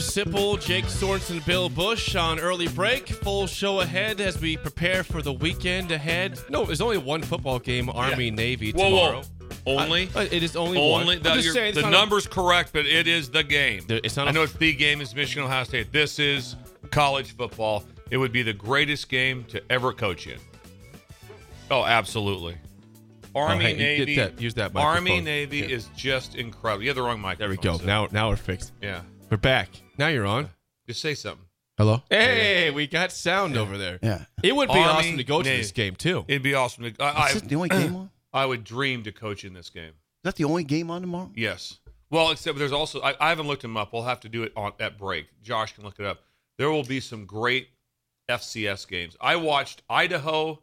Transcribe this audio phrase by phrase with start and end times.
[0.00, 3.08] Steve Sipple, Jake Sorensen, Bill Bush on early break.
[3.08, 6.38] Full show ahead as we prepare for the weekend ahead.
[6.48, 9.22] No, there's only one football game, Army Navy Whoa, tomorrow.
[9.64, 9.78] whoa.
[9.78, 10.08] Only?
[10.14, 11.02] Uh, it is only, one.
[11.02, 13.84] Only I'm just saying, the not a- number's correct, but it is the game.
[13.86, 15.92] There- it's not I a- know it's the game is Michigan Ohio State.
[15.92, 16.56] This is
[16.90, 17.84] college football.
[18.10, 20.38] It would be the greatest game to ever coach in.
[21.70, 22.56] Oh, absolutely.
[23.34, 24.16] Army hey, you get Navy.
[24.16, 25.66] that- use that Army Navy Yeah.
[25.66, 26.82] is just incredible.
[26.82, 27.36] You have the wrong mic.
[27.38, 27.76] There we go.
[27.84, 28.72] Now, now we're fixed.
[28.82, 29.02] Yeah.
[29.32, 29.70] We're back.
[29.96, 30.50] Now you're on.
[30.86, 31.46] Just say something.
[31.78, 32.02] Hello?
[32.10, 33.98] Hey, we got sound over there.
[34.02, 34.26] Yeah.
[34.42, 35.62] It would be Army awesome to go to Navy.
[35.62, 36.26] this game too.
[36.28, 36.84] It'd be awesome.
[36.84, 38.04] To, I, Is I, this the only game on?
[38.04, 39.84] Is I would dream to coach in this game.
[39.88, 41.30] Is that the only game on tomorrow?
[41.34, 41.78] Yes.
[42.10, 43.94] Well, except there's also I, I haven't looked them up.
[43.94, 45.28] We'll have to do it on at break.
[45.42, 46.20] Josh can look it up.
[46.58, 47.68] There will be some great
[48.28, 49.16] FCS games.
[49.18, 50.60] I watched Idaho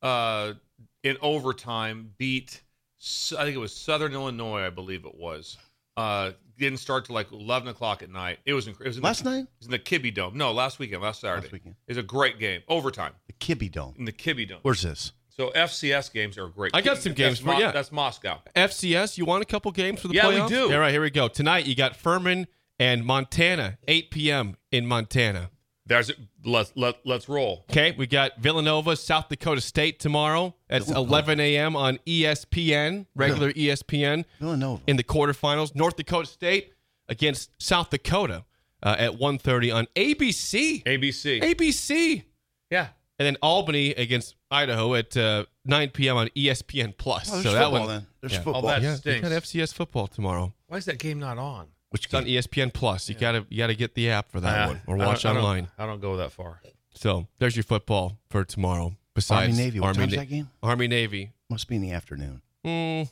[0.00, 0.54] uh,
[1.02, 2.62] in overtime beat
[2.98, 5.58] S- I think it was Southern Illinois, I believe it was.
[5.96, 8.38] Uh, didn't start till like eleven o'clock at night.
[8.46, 9.40] It was, inc- it was in Last the, night?
[9.40, 10.36] It was in the Kibby Dome.
[10.36, 11.42] No, last weekend, last Saturday.
[11.42, 11.74] Last weekend.
[11.86, 12.62] It was a great game.
[12.68, 13.94] Overtime The Kibby Dome.
[13.98, 14.60] in the Kibby Dome.
[14.62, 15.12] Where's this?
[15.28, 16.70] So FCS games are great.
[16.74, 17.70] I got some games That's for you.
[17.70, 18.38] That's Moscow.
[18.54, 20.72] FCS, you want a couple games for the Yeah, we do.
[20.72, 21.28] All right, here we go.
[21.28, 22.46] Tonight you got Furman
[22.78, 24.56] and Montana, 8 p.m.
[24.72, 25.50] in Montana.
[25.86, 26.10] There's
[26.44, 27.64] let's let let's roll.
[27.70, 31.76] Okay, we got Villanova, South Dakota State tomorrow at 11 a.m.
[31.76, 34.82] on ESPN, regular ESPN, Villanova.
[34.88, 35.74] in the quarterfinals.
[35.76, 36.72] North Dakota State
[37.08, 38.44] against South Dakota
[38.82, 40.82] uh, at 1:30 on ABC.
[40.84, 41.40] ABC.
[41.40, 42.24] ABC,
[42.70, 42.88] Yeah.
[43.20, 46.16] and then Albany against Idaho at uh, 9 p.m.
[46.16, 47.28] on ESPN Plus.
[47.28, 48.06] Oh, there's so that football one, then.
[48.20, 48.40] There's yeah.
[48.40, 48.64] football.
[48.64, 49.28] Oh, that yeah, we stinks.
[49.28, 50.52] got FCS football tomorrow.
[50.66, 51.68] Why is that game not on?
[51.96, 52.24] Which It's on?
[52.26, 53.08] ESPN Plus.
[53.08, 55.34] You gotta you gotta get the app for that Ah, one or watch don't- I
[55.34, 55.68] don't- online.
[55.78, 56.60] I don't go that far.
[56.94, 58.96] So there's your football for tomorrow.
[59.14, 59.80] Besides Army Navy.
[59.80, 60.50] What Army time's Na- that game?
[60.62, 61.32] Army Navy.
[61.48, 62.42] Must be in the afternoon.
[62.64, 63.08] Mm,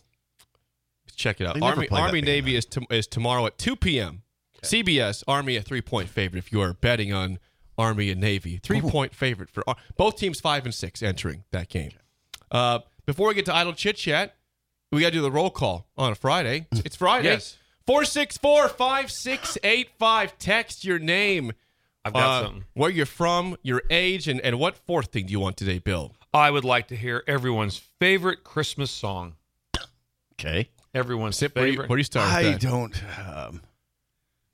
[1.07, 1.55] let's check it out.
[1.55, 2.59] They Army Army Navy night.
[2.59, 4.23] is to, is tomorrow at 2 p.m.
[4.63, 7.39] CBS Army a three point favorite if you are betting on
[7.77, 8.59] Army and Navy.
[8.63, 9.63] Three point favorite for
[9.97, 11.93] both teams five and six entering that game.
[12.51, 14.35] Uh, before we get to idle chit chat,
[14.93, 16.67] we got to do the roll call on a Friday.
[16.73, 17.29] It's, it's Friday.
[17.29, 17.59] Yes.
[17.87, 20.39] 464 5685.
[20.39, 21.53] Text your name.
[22.05, 22.65] I've got uh, something.
[22.75, 26.13] Where you're from, your age, and, and what fourth thing do you want today, Bill?
[26.33, 29.37] I would like to hear everyone's favorite Christmas song.
[30.35, 30.69] Okay.
[30.95, 31.89] Everyone's Sip, where, you, favorite.
[31.89, 32.27] where do you start?
[32.29, 32.61] with I that?
[32.61, 33.03] don't.
[33.29, 33.61] Um,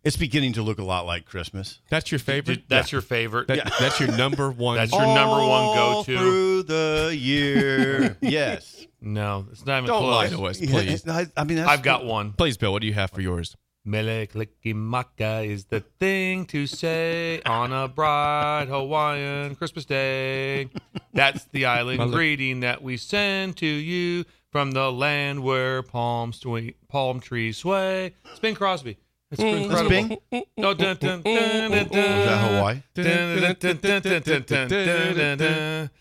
[0.04, 1.80] it's beginning to look a lot like Christmas.
[1.90, 2.62] That's your favorite.
[2.68, 3.48] That's your favorite.
[3.48, 4.76] That, That's your number one.
[4.76, 6.16] That's your number one go-to.
[6.18, 8.16] through the year.
[8.22, 8.86] yes.
[9.00, 10.58] No, it's not even Don't lie close.
[10.58, 11.02] to us, please.
[11.06, 12.32] Yeah, I, I mean, that's I've got one.
[12.32, 12.72] Please, Bill.
[12.72, 13.56] What do you have for yours?
[13.82, 20.68] Mele Kalikimaka is the thing to say on a bright Hawaiian Christmas day.
[21.14, 26.34] That's the island Mele- greeting that we send to you from the land where palm,
[26.34, 28.14] swe- palm trees sway.
[28.30, 28.98] It's Bing Crosby.
[29.32, 29.88] It's incredible.
[29.88, 30.18] Bing.
[30.58, 31.88] Oh, dun, dun, dun, dun, dun.
[31.88, 32.82] Was that Hawaii?
[32.96, 33.06] It's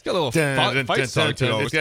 [0.04, 1.72] got a little fi- fight song to it.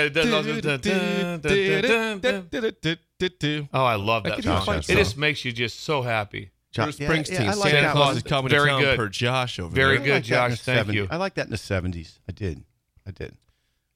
[3.72, 4.76] Oh, I love that could song.
[4.78, 6.50] It just makes you just so happy.
[6.70, 7.44] John- yeah, Springsteen.
[7.44, 8.96] yeah, I like Santa that Claus is coming Very to town good.
[8.98, 10.06] per Josh over Very there.
[10.06, 10.60] good, Josh.
[10.60, 11.08] Thank you.
[11.10, 12.18] I like that in the seventies.
[12.28, 12.62] I did.
[13.06, 13.34] I did.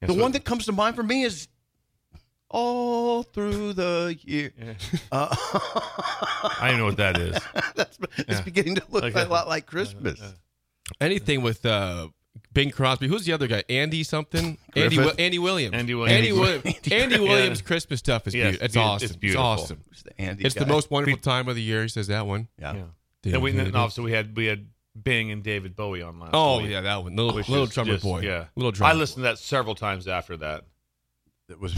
[0.00, 1.48] The one that comes to mind for me is
[2.52, 4.52] all through the year.
[5.12, 5.28] Uh,
[6.60, 7.38] I don't know what that is.
[7.74, 8.40] that's, it's Yeah.
[8.42, 9.22] beginning to look Okay.
[9.22, 10.20] a lot like Christmas.
[11.00, 12.08] Anything with uh,
[12.52, 13.08] Bing Crosby.
[13.08, 13.62] Who's the other guy?
[13.68, 14.56] Andy something.
[14.74, 15.74] Andy Andy Williams.
[15.74, 16.16] Andy Williams.
[16.16, 16.64] Andy, Williams.
[16.90, 17.62] Andy Williams.
[17.62, 18.64] Christmas stuff is Yes, beautiful.
[18.64, 19.04] It's it's awesome.
[19.06, 19.52] it's beautiful.
[19.52, 19.80] It's awesome.
[19.88, 21.82] Who's the Andy It's the most wonderful time of the year.
[21.82, 22.48] He says that one.
[22.58, 22.84] Yeah.
[23.24, 23.34] Yeah.
[23.34, 24.66] And we and obviously we had we had
[25.00, 26.70] Bing and David Bowie on last Oh week.
[26.70, 27.16] yeah, that one.
[27.16, 28.20] Little, little is drummer just- boy.
[28.20, 28.92] Yeah, little drummer.
[28.92, 30.64] I listened to that several times after that.
[31.48, 31.74] It was.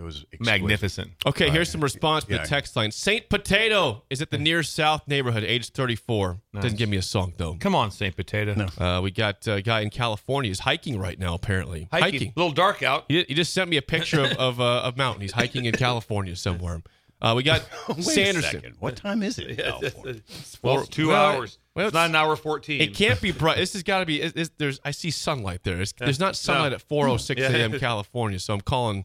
[0.00, 0.46] It was exquisite.
[0.46, 1.10] Magnificent.
[1.26, 2.38] Okay, here's some response to Yeah.
[2.42, 2.90] the text line.
[2.90, 6.40] Saint Potato is at the near south neighborhood, age 34.
[6.54, 7.54] Doesn't give me a song though.
[7.60, 8.66] Come on, Saint Potato.
[8.78, 10.48] Uh, we got a guy in California.
[10.48, 11.86] He's hiking right now, apparently.
[11.92, 12.32] Hiking.
[12.34, 13.04] A little dark out.
[13.08, 15.20] He, he just sent me a picture of of, uh, of mountain.
[15.20, 16.82] He's hiking in California somewhere.
[17.22, 18.50] Uh, we got Wait a Sanderson.
[18.62, 18.76] second.
[18.78, 19.48] What time is it?
[19.48, 20.22] in California?
[20.62, 21.58] Well, it's two Well, hours.
[21.76, 22.80] well, it's not an hour fourteen.
[22.80, 23.58] It can't be bright.
[23.58, 24.22] This has got to be.
[24.22, 24.80] It, it's- there's.
[24.86, 25.78] I see sunlight there.
[25.78, 27.50] It's, there's not sunlight at 4:06 Yeah.
[27.50, 27.78] a.m.
[27.78, 29.04] California, so I'm calling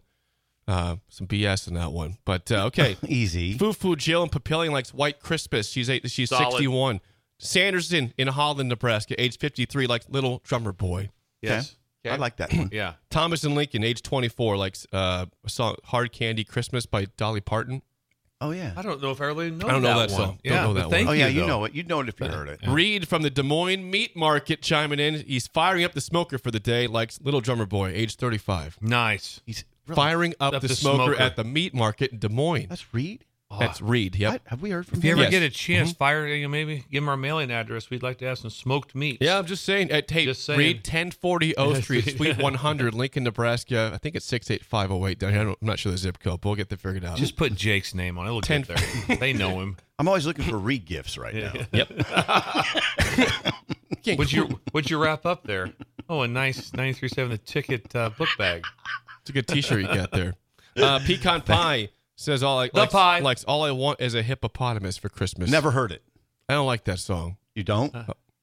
[0.67, 2.17] uh, some BS in that one.
[2.25, 3.57] But uh, okay, Easy.
[3.57, 5.69] Fufu Jill and Papillion likes White Christmas.
[5.69, 6.09] She's eight.
[6.09, 6.51] She's Solid.
[6.51, 7.01] 61.
[7.37, 11.09] Sanderson in Holland, Nebraska, age 53, likes Little Drummer Boy.
[11.41, 11.75] Yes.
[12.09, 12.69] I like that one.
[12.71, 12.93] Yeah.
[13.09, 17.81] Thomas and Lincoln, age 24, likes uh, a song Hard Candy Christmas by Dolly Parton.
[18.41, 18.73] Oh yeah.
[18.75, 19.67] I don't know if I really know.
[19.67, 20.19] I don't know that one.
[20.19, 20.39] song.
[20.43, 21.15] Don't know that thank one.
[21.15, 21.47] Oh yeah, you though.
[21.47, 21.73] know it.
[21.73, 22.59] You'd know it if you heard it.
[22.67, 25.15] Reed from the Des Moines Meat Market chiming in.
[25.25, 28.77] He's firing up the smoker for the day, likes Little Drummer Boy, age 35.
[28.81, 29.41] Nice.
[29.45, 31.21] He's really, Firing up, Up the, the smoker, smoker.
[31.21, 32.67] at the meat market in Des Moines.
[32.69, 33.25] That's Reed.
[33.57, 34.17] That's Reed.
[34.17, 34.31] Yep.
[34.33, 34.41] What?
[34.47, 35.31] Have we heard from If you ever Yes.
[35.31, 37.89] get a chance, fire you know, maybe give him our mailing address.
[37.89, 39.19] We'd like to have some smoked meat.
[39.21, 39.93] Yeah, I'm just saying.
[39.93, 40.59] Uh, hey, Just saying.
[40.59, 43.91] Reed, 1040 O Street, Suite 100, Lincoln, Nebraska.
[43.93, 45.41] I think it's 68508 down here.
[45.41, 47.15] I don't- I'm not sure the zip code, but we'll get that figured out.
[47.17, 48.29] Just put Jake's name on it.
[48.29, 48.77] It'll Ten- get
[49.07, 49.15] there.
[49.17, 49.77] they know him.
[49.99, 51.53] I'm always looking for Reed gifts right now.
[51.71, 51.87] yep.
[54.03, 55.71] Can't What'd you What'd you wrap up there?
[56.09, 58.65] Oh, a nice 93.7 the ticket uh, book bag.
[59.25, 60.35] It's a good T-shirt you got there.
[60.77, 61.87] Uh, Pecan Pie
[62.17, 63.19] says all I The likes, pie.
[63.19, 65.49] likes all I want is a hippopotamus for Christmas.
[65.49, 66.03] Never heard it.
[66.49, 67.37] I don't like that song.
[67.55, 67.95] You don't?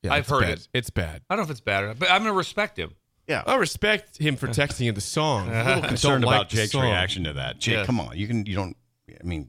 [0.02, 0.50] Yeah, I've heard bad.
[0.52, 0.68] it.
[0.72, 1.20] It's bad.
[1.28, 2.94] I don't know if it's bad, or not, but I'm gonna respect him.
[3.28, 3.42] yeah.
[3.46, 5.50] I respect him for texting in the song.
[5.50, 6.84] I'm a little concerned don't like about Jake's song.
[6.84, 7.58] reaction to that.
[7.58, 7.84] Jake, Yeah.
[7.84, 8.16] come on.
[8.16, 8.46] You can.
[8.46, 8.76] You don't.
[9.10, 9.48] I mean,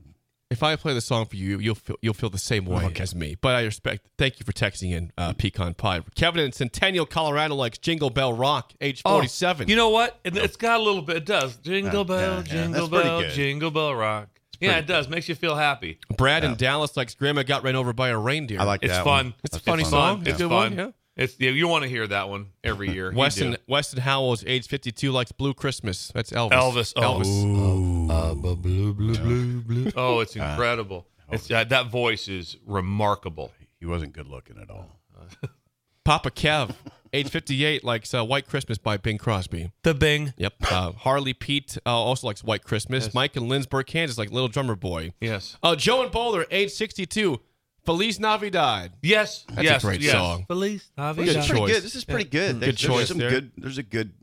[0.53, 3.15] If I play the song for you, you'll feel you'll feel the same way as
[3.15, 3.35] me.
[3.41, 4.05] But I respect.
[4.19, 6.01] Thank you for texting in uh, pecan pie.
[6.15, 9.67] Kevin in Centennial, Colorado likes Jingle Bell Rock, age Oh, forty seven.
[9.67, 10.19] You know what?
[10.23, 11.17] It, it's got a little bit.
[11.17, 11.57] It does.
[11.57, 12.43] Jingle Yeah, bell, yeah, yeah.
[12.43, 14.29] jingle That's pretty bell, jingle bell rock.
[14.59, 15.09] Yeah, it does.
[15.09, 15.99] Makes you feel happy.
[16.15, 18.61] Brad in Dallas likes Grandma got ran over by a reindeer.
[18.61, 18.85] I like that.
[18.85, 19.25] It's that fun.
[19.25, 19.33] one.
[19.43, 19.91] It's a funny fun.
[19.91, 20.19] song.
[20.21, 20.75] It's It's a good fun.
[20.77, 20.91] one, yeah.
[21.15, 23.11] It's yeah, you want to hear that one every year.
[23.13, 23.57] Weston.
[23.67, 26.11] Weston Howells, age fifty two, likes Blue Christmas.
[26.13, 26.51] That's Elvis.
[26.51, 26.93] Elvis.
[26.95, 28.09] Oh, Elvis.
[28.09, 29.91] Uh, bu- blue, blue, blue, blue.
[29.95, 31.07] Oh, it's incredible.
[31.31, 33.51] It's uh, that voice is remarkable.
[33.79, 34.99] He wasn't good looking at all.
[36.05, 36.71] Papa Kev,
[37.13, 39.71] age fifty eight, likes uh, White Christmas by Bing Crosby.
[39.83, 40.33] The Bing.
[40.37, 40.53] Yep.
[40.69, 43.13] Uh, Harley Pete uh, also likes White Christmas.
[43.13, 45.13] Mike in Lindsborg, Kansas, like Little Drummer Boy.
[45.21, 45.57] Yes.
[45.61, 47.39] Uh, Joe in Boulder, age 62,
[47.85, 48.93] Feliz Navidad.
[49.01, 49.45] Yes.
[49.49, 49.83] That's a yes.
[49.83, 50.11] great yes.
[50.13, 50.45] song.
[50.47, 51.27] Feliz This Navidad.
[51.27, 51.71] is pretty choice.
[51.73, 51.83] good.
[51.83, 52.51] This is pretty good.
[52.53, 53.29] Good There's, choice there's some there.
[53.29, 53.51] good.
[53.57, 54.13] There's a good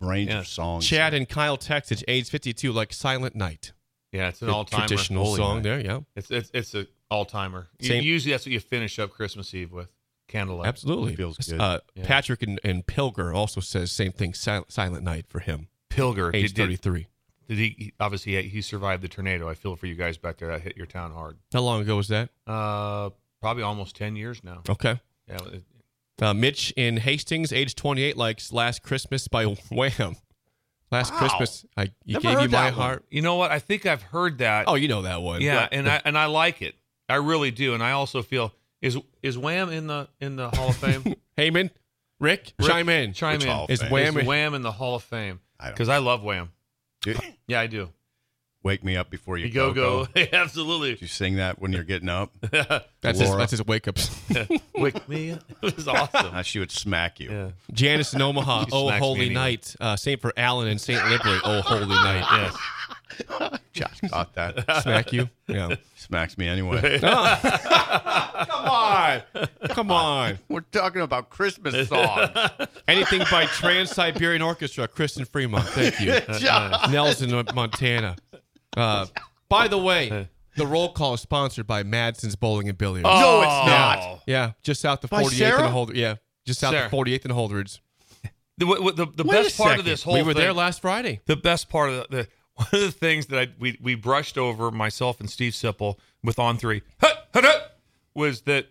[0.00, 0.40] range Yeah.
[0.40, 0.86] of songs.
[0.86, 3.72] Chad and Kyle, Texas, age 52, like Silent Night.
[4.12, 5.62] Yeah, it's an all time Traditional Holy song night.
[5.62, 6.00] there, yeah.
[6.16, 7.68] It's it's it's a all timer.
[7.78, 9.88] Usually that's what you finish up Christmas Eve with.
[10.26, 10.66] Candlelight.
[10.68, 11.14] Absolutely.
[11.16, 11.60] Feels good.
[11.60, 12.06] Uh, Yeah.
[12.06, 16.32] Patrick and, and Pilger also says same thing, Sil- Silent Night for him, Pilger.
[16.34, 17.06] age Did, did, 33.
[17.50, 19.48] Did he, he obviously he, he survived the tornado.
[19.48, 21.36] I feel for you guys back there that hit your town hard.
[21.52, 22.30] How long ago was that?
[22.46, 23.10] Uh
[23.42, 24.62] probably almost 10 years now.
[24.68, 25.00] Okay.
[25.28, 25.36] Yeah.
[25.52, 25.64] it-
[26.22, 30.16] Uh, Mitch in Hastings, age 28, likes Last Christmas by Wham.
[30.92, 31.18] Last Wow.
[31.18, 32.72] Christmas, I you Never gave you my that one.
[32.74, 33.04] heart.
[33.10, 33.50] You know what?
[33.50, 34.64] I think I've heard that.
[34.68, 35.40] Oh, you know that one.
[35.40, 36.74] yeah, and I and I like it.
[37.08, 37.74] I really do.
[37.74, 38.52] And I also feel
[38.82, 41.02] is is Wham in the in the Hall of Fame?
[41.38, 41.70] Heyman,
[42.18, 43.12] Rick, Rick, chime in.
[43.14, 43.66] Chime Which in.
[43.68, 45.40] Is Wham, Is Wham in the Hall of Fame?
[45.58, 46.50] I Because I love Wham.
[47.02, 47.90] Dude, Yeah, I do.
[48.62, 50.04] Wake me up before you You go go.
[50.04, 50.22] go.
[50.34, 50.92] Absolutely.
[50.94, 52.34] Do you sing that when you're getting up?
[53.00, 53.38] That's his, Laura.
[53.40, 54.10] that's his wake ups.
[54.74, 55.42] Wake me up.
[55.62, 56.34] It was awesome.
[56.34, 57.30] Uh, she would smack you.
[57.30, 57.50] Yeah.
[57.72, 59.34] Janice in Omaha, He Oh smacks me Holy anyway.
[59.34, 59.76] Night.
[59.80, 61.02] Uh, same for Alan and St.
[61.02, 62.22] Libory, Oh Holy Night.
[62.30, 62.56] Yes.
[63.72, 64.82] Josh caught that.
[64.82, 65.28] Smack you?
[65.48, 65.74] Yeah.
[65.96, 67.00] Smacks me anyway.
[67.00, 67.10] Come
[68.70, 69.22] on.
[69.70, 70.38] Come on.
[70.48, 72.30] We're talking about Christmas songs.
[72.86, 75.64] Anything by Trans Siberian Orchestra, Kristen Fremont.
[75.70, 76.20] Thank you.
[76.92, 78.16] Nelson, Montana.
[78.76, 79.06] Uh,
[79.48, 83.04] by the way, the roll call is sponsored by Madsen's Bowling and Billiards.
[83.04, 84.22] No, it's not.
[84.26, 85.66] Yeah, just south of By 48th and?
[85.72, 85.94] Holder.
[85.96, 86.14] Yeah,
[86.46, 86.86] just south Sarah.
[86.86, 87.80] of 48th and Holdrege.
[88.58, 89.80] The, the, the, the Wait a best part second.
[89.80, 91.20] of this whole We were thing, there last Friday.
[91.24, 92.28] the best part of the, the
[92.60, 96.38] one of the things that I we we brushed over myself and Steve Sipple with
[96.38, 97.78] on three hut, hut, hut,
[98.14, 98.66] was that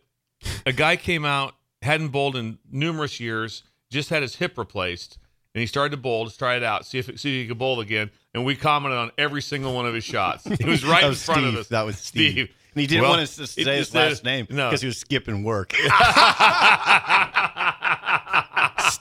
[0.65, 5.17] a guy came out hadn't bowled in numerous years, just had his hip replaced,
[5.55, 6.24] and he started to bowl.
[6.24, 8.12] Let's try it out, see if see if he could bowl again.
[8.34, 10.43] And we commented on every single one of his shots.
[10.43, 11.53] He was right That in front Steve.
[11.53, 11.67] of us.
[11.69, 12.50] That was Steve.
[12.75, 14.69] And he didn't Well, want us to say his last name no.
[14.69, 15.74] because he was skipping work.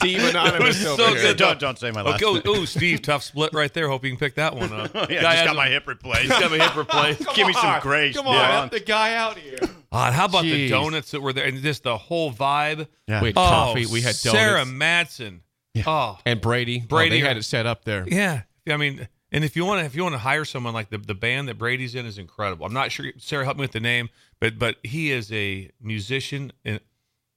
[0.01, 1.23] Steve It Anonymous was over so here.
[1.23, 1.37] good.
[1.37, 2.43] Don't don't say my last Okay, oh, name.
[2.63, 3.89] oh, Steve, tough split right there.
[3.89, 4.95] Hope you can pick that one up.
[4.95, 6.21] yeah, Guy just has got a- my hip replaced.
[6.23, 7.35] He's got my hip replaced.
[7.35, 8.17] Give me some grace.
[8.17, 8.69] Come on, man.
[8.71, 9.59] the guy out here.
[9.93, 12.87] God, how about the donuts that were there and just the whole vibe?
[13.07, 13.23] Yeah.
[13.23, 13.87] We had Oh, coffee.
[13.87, 14.21] We had donuts.
[14.21, 15.41] Sarah Madsen.
[15.87, 16.81] Oh, and Brady.
[16.85, 18.05] Oh, Brady Oh, they had it set up there.
[18.09, 18.43] yeah.
[18.69, 20.99] I mean, and if you want to, if you want to hire someone like the
[20.99, 22.67] the band that Brady's in is incredible.
[22.67, 26.53] I'm not sure Sarah helped me with the name, but but he is a musician
[26.65, 26.81] and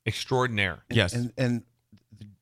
[0.05, 0.83] extraordinaire.
[0.89, 1.63] Yes, And and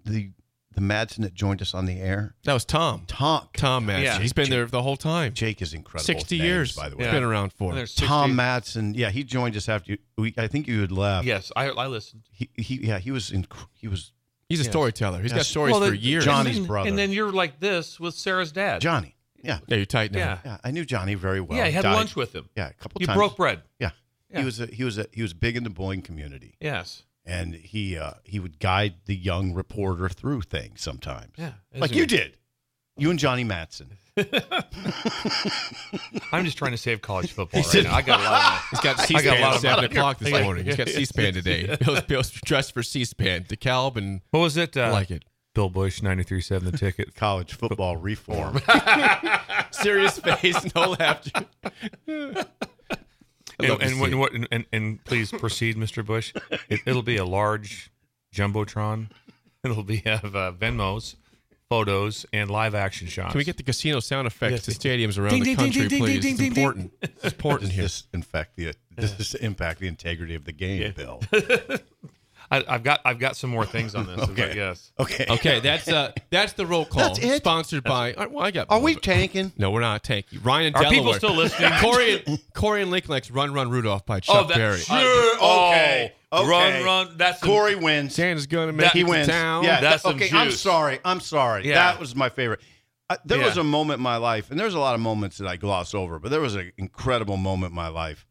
[0.06, 0.32] the
[0.76, 3.04] the Madsen that joined us on the air, that was Tom.
[3.08, 3.50] Tom.
[3.58, 4.04] Tom Madsen.
[4.04, 4.20] Yeah.
[4.20, 5.34] He's been Jake- there the whole time.
[5.34, 6.06] Jake is incredible.
[6.06, 7.06] Sixty names, years, by the way.
[7.06, 7.20] He's way.
[7.20, 7.70] been around for.
[7.72, 8.94] And there's 60 Tom Madsen.
[8.96, 9.98] Yeah, he joined us after you.
[10.18, 11.26] We, I think you had left.
[11.26, 12.24] Yes, I I listened.
[12.32, 14.14] He, he yeah he was in he was
[14.48, 14.72] He's a Yes.
[14.72, 15.22] storyteller.
[15.22, 16.26] He's got stories Well, for then- years.
[16.26, 16.90] Johnny's and then, brother.
[16.90, 18.82] And then you're like this with Sarah's dad.
[18.82, 19.16] Johnny.
[19.44, 20.20] Yeah, Yeah, you're tight now.
[20.20, 20.38] Yeah.
[20.44, 20.58] yeah.
[20.64, 21.58] I knew Johnny very well.
[21.58, 22.50] yeah, I had Died- lunch with him.
[22.58, 23.18] Yeah, a couple You times.
[23.18, 23.62] broke bread.
[23.80, 23.92] Yeah.
[24.32, 24.40] Yeah.
[24.40, 27.04] he was a, he was a, he was big in the bowling community, Yes.
[27.26, 31.34] And he uh, he would guide the young reporter through things sometimes.
[31.38, 31.52] Yeah.
[31.76, 32.38] like you did.
[32.98, 33.92] You and Johnny Madsen.
[36.34, 37.96] I'm just trying to save college football right now.
[37.96, 40.20] I got a lot of He's got I got a C-SPAN lot at seven o'clock
[40.20, 40.66] this I morning.
[40.66, 41.78] He's got C-SPAN today.
[41.80, 43.46] Bill's, Bill's dressed for C-SPAN.
[43.46, 44.76] DeKalb and What was it?
[44.76, 45.24] Uh, I like it.
[45.56, 47.16] Bill Bush, 93.7 the ticket.
[47.16, 48.60] College football reform.
[49.72, 51.46] Serious face, no laughter.
[53.60, 56.06] And, and, see what, and, and please proceed, Mr.
[56.06, 56.34] Bush.
[56.70, 57.92] It, it'll be a large
[58.34, 59.10] jumbotron.
[59.64, 61.16] It'll be have uh, Venmos,
[61.70, 63.34] photos, and live action shots.
[63.34, 65.82] Can we get the casino sound effects to stadiums around Ding, the ding, ding, country,
[65.82, 66.22] ding, ding, please?
[66.22, 66.64] ding, It's ding, ding.
[66.64, 66.94] important.
[67.02, 67.84] It's important Does here.
[67.84, 71.22] this infect the does this impact the integrity of the game, Bill?
[72.52, 74.20] I, I've got I've got some more things on this.
[74.30, 74.52] Okay.
[74.52, 74.92] I guess.
[75.00, 75.26] Okay.
[75.30, 77.02] Okay, that's uh, that's the roll call.
[77.04, 77.38] That's it?
[77.38, 78.14] Sponsored by.
[78.14, 78.68] uh, Well, I got.
[78.70, 79.52] Are we tanking?
[79.58, 80.42] No, we're not tanking.
[80.42, 81.00] Ryan and Are Delaware.
[81.00, 81.72] people still listening?
[81.80, 84.80] Corey and Corey and Lincoln likes "Run Run Rudolph" by Chuck oh, that, Berry.
[84.80, 85.36] Sure.
[85.36, 86.14] Okay.
[86.32, 86.48] Oh, Okay.
[86.50, 87.18] Run, run.
[87.18, 88.14] That's some- Corey wins.
[88.16, 89.28] Santa's gonna make That- it he to wins.
[89.28, 89.64] town.
[89.64, 90.30] Yeah, That's that- some okay.
[90.36, 91.00] I'm sorry.
[91.04, 91.68] I'm sorry.
[91.68, 91.76] Yeah.
[91.76, 92.62] That was my favorite.
[93.12, 95.48] Uh, there was a moment in my life, and there's a lot of moments that
[95.48, 98.28] I gloss over, but there was an incredible moment in my life.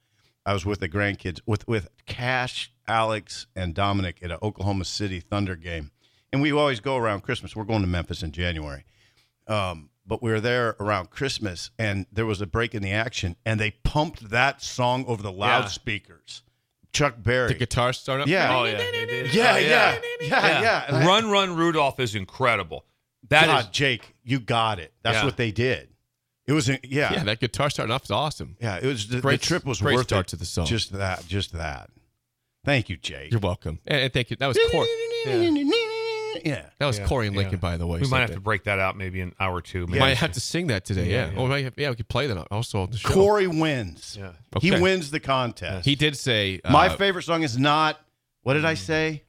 [0.49, 5.21] I was with the grandkids, with with Cash, Alex, and Dominic at an Oklahoma City
[5.21, 5.91] Thunder game,
[6.33, 7.55] and we always go around Christmas.
[7.55, 8.85] We're going to Memphis in January,
[9.47, 13.37] um, but we were there around Christmas, and there was a break in the action,
[13.45, 16.43] and they pumped that song over the loudspeakers.
[16.95, 17.49] Chuck Berry.
[17.49, 18.29] The guitar start up.
[18.29, 18.57] Yeah.
[18.57, 18.79] Oh yeah.
[18.79, 19.35] they did.
[19.35, 22.87] yeah, Oh, yeah, yeah, yeah, Run, run, Rudolph is incredible.
[23.29, 24.95] That is God, Jake, you got it.
[25.03, 25.25] That's Yeah.
[25.27, 25.91] what they did.
[26.49, 27.23] It was, yeah, Yeah, yeah.
[27.25, 28.57] that guitar starting off is awesome.
[28.61, 30.31] Yeah, it was the, Great- the trip was great worth start it.
[30.31, 30.67] to the song.
[30.67, 31.91] Just that, just that.
[32.65, 33.31] Thank you, Jake.
[33.31, 33.79] You're welcome.
[33.87, 34.37] And, and thank you.
[34.37, 34.89] That was Corey.
[36.45, 36.67] Yeah.
[36.79, 37.61] That was Yeah, Corey and Lincoln, yeah.
[37.61, 38.01] by the way.
[38.01, 39.87] We might have to break that out maybe an hour or two.
[39.87, 39.99] Maybe.
[39.99, 41.11] Might have to sing that today.
[41.11, 41.31] Yeah.
[41.33, 43.09] Yeah, Oh, might have- yeah, we could play that also on the show.
[43.11, 44.17] Corey wins.
[44.19, 44.33] Yeah.
[44.61, 45.85] He wins the contest.
[45.85, 47.99] He did say uh, My favorite song is not.
[48.43, 49.25] What did I say?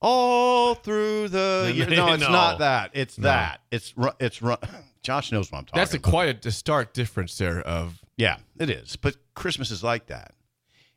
[0.00, 1.72] All through the.
[1.74, 1.88] year.
[1.88, 2.30] No, it's No.
[2.30, 2.90] not that.
[2.94, 3.60] It's that.
[3.70, 4.58] It's ru- it's run.
[5.06, 5.82] Josh knows what I'm talking about.
[5.82, 6.10] That's a about.
[6.10, 7.60] quite a stark difference there.
[7.60, 8.96] Of Yeah, it is.
[8.96, 10.34] But Christmas is like that.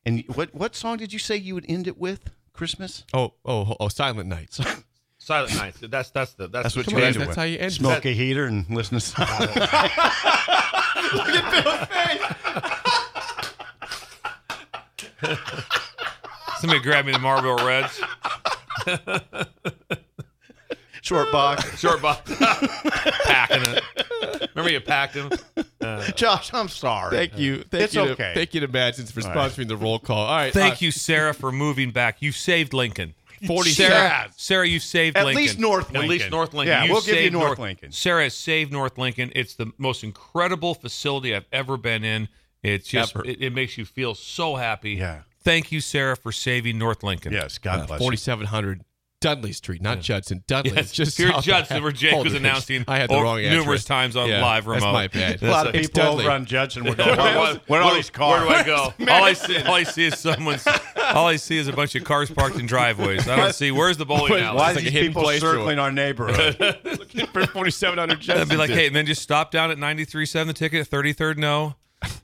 [0.03, 2.31] And what what song did you say you would end it with?
[2.51, 3.03] Christmas.
[3.13, 4.59] oh oh oh Silent Nights.
[5.19, 5.75] Silent Night.
[5.79, 7.37] That's that's the that's, That's what you on, end it that's with.
[7.37, 7.75] how you end it.
[7.75, 8.99] Smoke a heater and listen to.
[8.99, 9.69] Silent Night.
[11.13, 11.85] Look at Bill's
[15.29, 15.39] face.
[16.61, 18.01] Somebody grab me the Marlboro Reds.
[21.01, 21.79] Short box.
[21.79, 22.31] Short box.
[22.39, 23.78] Packing it.
[24.59, 25.31] Remember you packed them?
[26.15, 27.15] Josh, I'm sorry.
[27.15, 27.63] Thank you.
[27.63, 28.05] Thank It's you.
[28.05, 28.33] To, okay.
[28.35, 29.35] Thank you to Madsen's for right.
[29.35, 30.25] sponsoring the roll call.
[30.25, 30.53] All right.
[30.53, 32.21] Thank uh, you, Sarah, for moving back.
[32.21, 33.13] You saved Lincoln.
[33.47, 34.29] 40 Sarah.
[34.35, 35.43] Sarah, you saved At Lincoln.
[35.43, 36.73] least North At least North Lincoln.
[36.73, 37.91] Yeah, we'll give you saved North Lincoln.
[37.93, 39.31] Sarah has saved North Lincoln.
[39.33, 42.27] It's the most incredible facility I've ever been in.
[42.61, 44.91] It's just it, it makes you feel so happy.
[44.91, 45.21] Yeah.
[45.41, 47.31] Thank you, Sarah, for saving North Lincoln.
[47.31, 48.05] Yes, God uh, bless you.
[48.07, 48.83] 4700
[49.21, 50.43] Dudley Street, not Judson.
[50.47, 50.71] Dudley.
[50.71, 53.85] Yes, It's just here Judson, where Jake was announcing I had the wrong numerous address.
[53.85, 54.93] times on Yeah, live That's remote.
[54.93, 55.43] my bad.
[55.43, 56.23] A lot of It's people Dudley.
[56.25, 58.47] over on Judson were going, where, Where- where are all these cars?
[58.47, 58.93] Where do I go?
[59.11, 60.65] All I see, all I see is someone's.
[61.13, 63.27] All I see is a bunch of cars parked in driveways.
[63.27, 64.57] I don't see where's the bowling alley.
[64.57, 66.57] Why It's are like a these people place circling our neighborhood?
[66.83, 68.41] Looking for 4700 Judson.
[68.41, 71.75] I'd be like, hey, and then just stop down at 93.7 the ticket, 33rd no.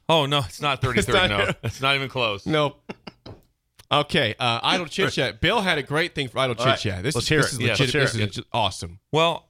[0.07, 1.53] Oh, no, it's not 33rd not- no.
[1.63, 2.45] It's not even close.
[2.45, 2.79] Nope.
[3.91, 5.39] Okay, uh, idle chit chat.
[5.41, 7.03] Bill had a great thing for idle chit right, chat.
[7.03, 7.55] This let's is hear this it.
[7.55, 7.85] is Yeah, legit.
[7.93, 8.15] this it.
[8.15, 8.99] is legit- awesome.
[9.11, 9.49] Well,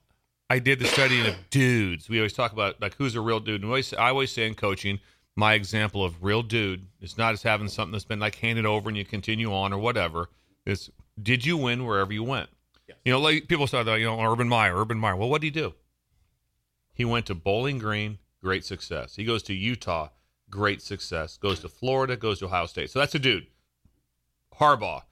[0.50, 2.10] I did the studying of dudes.
[2.10, 3.62] We always talk about like who's a real dude.
[3.62, 5.00] And we always, I always say in coaching,
[5.36, 8.90] my example of real dude is not as having something that's been like handed over
[8.90, 10.30] and you continue on or whatever.
[10.66, 10.90] It's
[11.22, 12.50] did you win wherever you went?
[13.04, 15.16] You know, like people that, you know, Urban Meyer, Urban Meyer.
[15.16, 15.74] Well, what did he do?
[16.94, 19.16] He went to Bowling Green, great success.
[19.16, 20.10] He goes to Utah,
[20.50, 21.38] great success.
[21.38, 22.90] Goes to Florida, goes to Ohio State.
[22.92, 23.48] So that's a dude.
[24.60, 25.04] Harbaugh,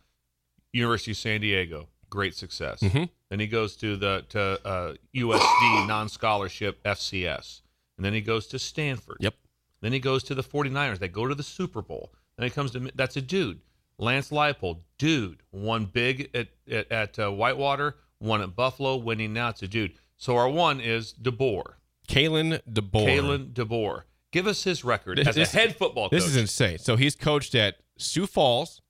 [0.71, 2.79] University of San Diego, great success.
[2.81, 3.09] Mhm.
[3.29, 7.61] Then he goes to the to uh, USD non-scholarship FCS,
[7.97, 9.17] and then he goes to Stanford.
[9.19, 9.35] Yep.
[9.81, 10.99] Then he goes to the 49ers.
[10.99, 12.13] They go to the Super Bowl.
[12.37, 13.59] Then he comes to that's a dude.
[13.99, 19.49] Lance Leipold, dude, won big at at, at uh, Whitewater, won at Buffalo, winning now.
[19.49, 19.93] It's a dude.
[20.17, 21.73] So our one is DeBoer,
[22.07, 23.07] Kalen DeBoer.
[23.07, 24.03] Kalen DeBoer.
[24.31, 26.19] Give us his record This- as this- a head football coach.
[26.19, 26.79] This is insane.
[26.79, 28.81] So he's coached at Sioux Falls,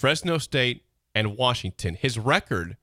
[0.00, 0.82] Fresno State,
[1.14, 1.94] and Washington.
[1.94, 2.78] His record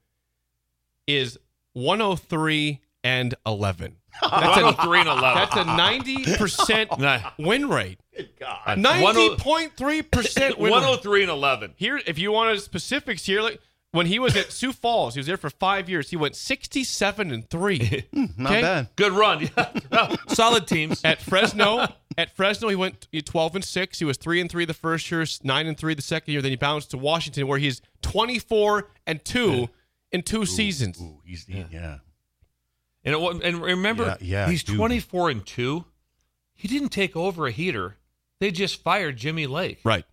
[1.07, 1.39] is
[1.73, 3.95] 103 and 11.
[4.21, 5.23] That's a, 103 and 11.
[5.33, 7.99] that's a 90% win rate.
[8.39, 8.59] God.
[8.77, 11.73] 90.3% 103 and 11.
[11.75, 13.59] Here, if you wanted specifics here, like
[13.91, 16.09] when he was at Sioux Falls, he was there for five years.
[16.09, 18.03] He went 67 and 3.
[18.37, 18.61] Not Okay.
[18.61, 18.89] bad.
[18.95, 19.49] Good run.
[19.91, 20.15] Yeah.
[20.27, 21.01] Solid teams.
[21.03, 23.99] At Fresno, at Fresno, he went 12 and 6.
[23.99, 26.41] He was 3 and 3 the first year, 9 and 3 the second year.
[26.41, 29.69] Then he bounced to Washington, where he's 24 and 2
[30.11, 30.99] in two seasons.
[31.01, 31.63] Ooh, he's yeah.
[31.71, 31.97] yeah.
[33.03, 34.75] And it, and remember, Yeah, yeah, he's dude.
[34.75, 35.85] 24 and 2.
[36.53, 37.95] He didn't take over a heater.
[38.39, 39.79] They just fired Jimmy Lake.
[39.83, 40.05] Right.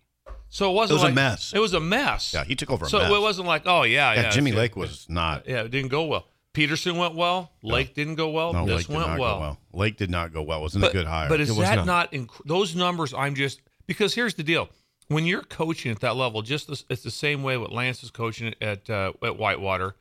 [0.55, 1.53] So it wasn't It was a mess.
[1.53, 2.33] It was a mess.
[2.33, 3.11] Yeah, he took over a so mess.
[3.11, 4.21] it wasn't like, oh, yeah, yeah.
[4.21, 5.49] Yeah, Jimmy Lake was not.
[5.49, 6.29] Yeah, it didn't go well.
[6.53, 7.51] Petersen went well.
[7.61, 8.53] Lake didn't go well.
[8.53, 9.41] No, this Lake went well.
[9.41, 9.59] well.
[9.73, 10.61] Lake did not go well.
[10.61, 11.27] Wasn't a good hire.
[11.27, 12.13] But is It that not.
[12.13, 13.13] inc- those numbers?
[13.13, 14.69] I'm just because here's the deal:
[15.09, 18.09] when you're coaching at that level, just this, it's the same way what Lance is
[18.09, 19.95] coaching at uh, at Whitewater.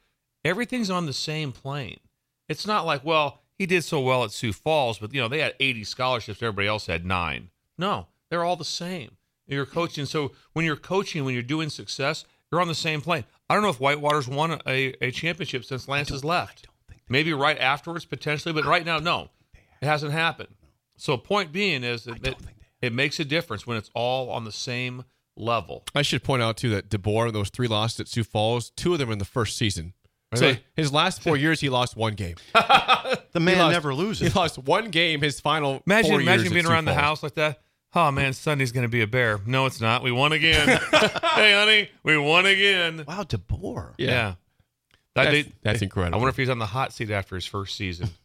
[0.44, 1.98] Everything's on the same plane.
[2.48, 5.40] It's not like well he did so well at Sioux Falls, but you know they
[5.40, 7.50] had 80 scholarships, everybody else had nine.
[7.76, 9.16] No, they're all the same.
[9.46, 13.24] You're coaching, so when you're coaching, when you're doing success, you're on the same plane.
[13.48, 16.66] I don't know if Whitewater's won a, a championship since Lance has left.
[17.08, 19.28] Maybe right afterwards, potentially, but right now, no,
[19.82, 20.48] it hasn't happened.
[20.96, 22.36] So, point being is that it,
[22.80, 25.04] it makes a difference when it's all on the same
[25.36, 25.84] level.
[25.94, 28.98] I should point out, too, that DeBoer, those three losses at Sioux Falls, two of
[28.98, 29.92] them in the first season.
[30.34, 32.34] So his last four years, he lost one game.
[32.54, 34.32] the man lost- never loses.
[34.32, 36.92] He lost one game his final Imagine, four imagine years at being Sioux around the
[36.92, 37.00] Falls.
[37.02, 37.60] house like that.
[37.94, 39.38] Oh man, Sunday's going to be a bear.
[39.46, 40.02] No, it's not.
[40.02, 40.66] We won again.
[40.90, 43.04] hey, honey, we won again.
[43.06, 43.94] Wow, DeBoer.
[43.98, 44.06] Yeah.
[44.08, 44.34] Yeah,
[45.14, 46.16] That- That's, they- that's incredible.
[46.16, 48.08] I wonder if he's on the hot seat after his first season.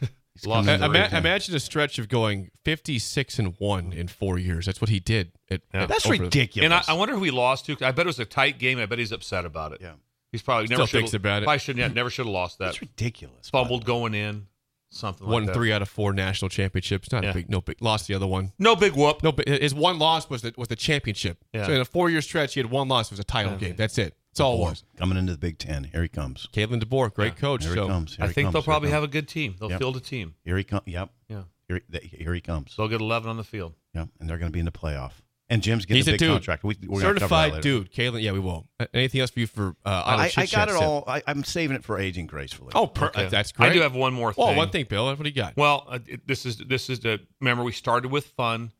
[0.44, 4.66] coming Uh, in ima- imagine a stretch of going 56 and 1 in four years.
[4.66, 5.32] That's what he did.
[5.50, 5.82] At, Yeah.
[5.82, 6.64] at- That's over the- ridiculous.
[6.64, 7.76] And I, I wonder who he lost to.
[7.82, 8.78] I bet it was a tight game.
[8.78, 9.80] I bet he's upset about it.
[9.80, 9.92] Yeah.
[10.32, 11.46] He's probably Still never should thinks about it.
[11.46, 11.80] Probably shouldn't.
[11.80, 12.66] Yeah, never should have lost that.
[12.66, 13.48] That's ridiculous.
[13.48, 14.46] Fumbled going in,
[14.90, 17.10] something Won like three out of four national championships.
[17.12, 17.30] Not Yeah.
[17.30, 17.76] a big, no big.
[17.80, 18.52] Lost the other one.
[18.58, 19.22] No big whoop.
[19.22, 21.44] No, but his one loss was the, was the championship.
[21.52, 21.66] Yeah.
[21.66, 23.06] So in a four year stretch, he had one loss.
[23.08, 23.74] It was a title game.
[23.76, 24.16] That's it.
[24.32, 24.84] That's all it was.
[24.96, 25.84] Coming into the Big Ten.
[25.84, 26.46] Here he comes.
[26.52, 27.64] Kalen DeBoer, great coach.
[27.64, 28.16] Here so he comes.
[28.16, 28.52] Here I he think comes.
[28.54, 29.56] they'll probably have a good team.
[29.58, 29.78] They'll Yep.
[29.80, 30.34] field a team.
[30.44, 30.82] Here he comes.
[30.86, 31.10] Yep.
[31.28, 31.42] Yeah.
[31.68, 32.74] Here, here he comes.
[32.76, 33.74] They'll get 11 on the field.
[33.94, 34.08] Yep.
[34.20, 35.12] And they're going to be in the playoff.
[35.50, 36.30] And Jim's getting he's a a big dude.
[36.30, 36.62] contract.
[36.62, 37.62] We, we're gonna cover that Certified later.
[37.62, 37.92] dude.
[37.92, 38.66] Kalen, yeah, we will.
[38.92, 41.04] Anything else for you for uh, idle I, I got chat, it all.
[41.06, 42.72] I, I'm saving it for aging gracefully.
[42.74, 43.28] Oh, per- Okay.
[43.28, 43.70] that's great.
[43.70, 44.44] I do have one more thing.
[44.46, 45.06] Oh, one thing, Bill.
[45.06, 45.56] What do you got?
[45.56, 48.72] Well, uh, it- this is this is the remember we started with fun,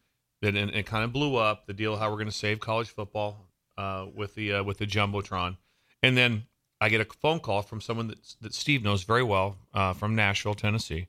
[0.43, 2.89] then and it kind of blew up the deal how we're going to save college
[2.91, 3.47] football
[3.79, 5.57] uh, with the uh, with the jumbotron,
[6.03, 6.45] and then
[6.83, 10.15] I get a phone call from someone that that Steve knows very well uh, from
[10.15, 11.07] Nashville, Tennessee.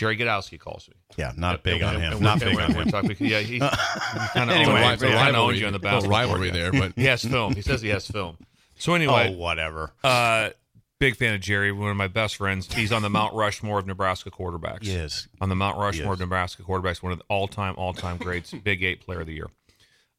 [0.00, 0.94] Jerry Gdowski calls me.
[1.18, 2.22] yeah, not big on him.
[2.22, 3.16] Not big on him.
[3.18, 6.50] yeah, he, kind of Anyway, owns, yeah, kind of owns you on the basketball rivalry
[6.50, 7.54] there, but He has film.
[7.54, 8.38] He says he has film.
[8.78, 9.92] So anyway, Oh, whatever.
[10.02, 10.50] uh,
[10.98, 12.72] big fan of Jerry, one of my best friends.
[12.72, 14.78] He's on the Mount Rushmore of Nebraska quarterbacks.
[14.84, 15.28] Yes.
[15.42, 19.02] On the Mount Rushmore of Nebraska quarterbacks, one of the all-time, all-time greats, Big Eight
[19.04, 19.48] Player of the Year,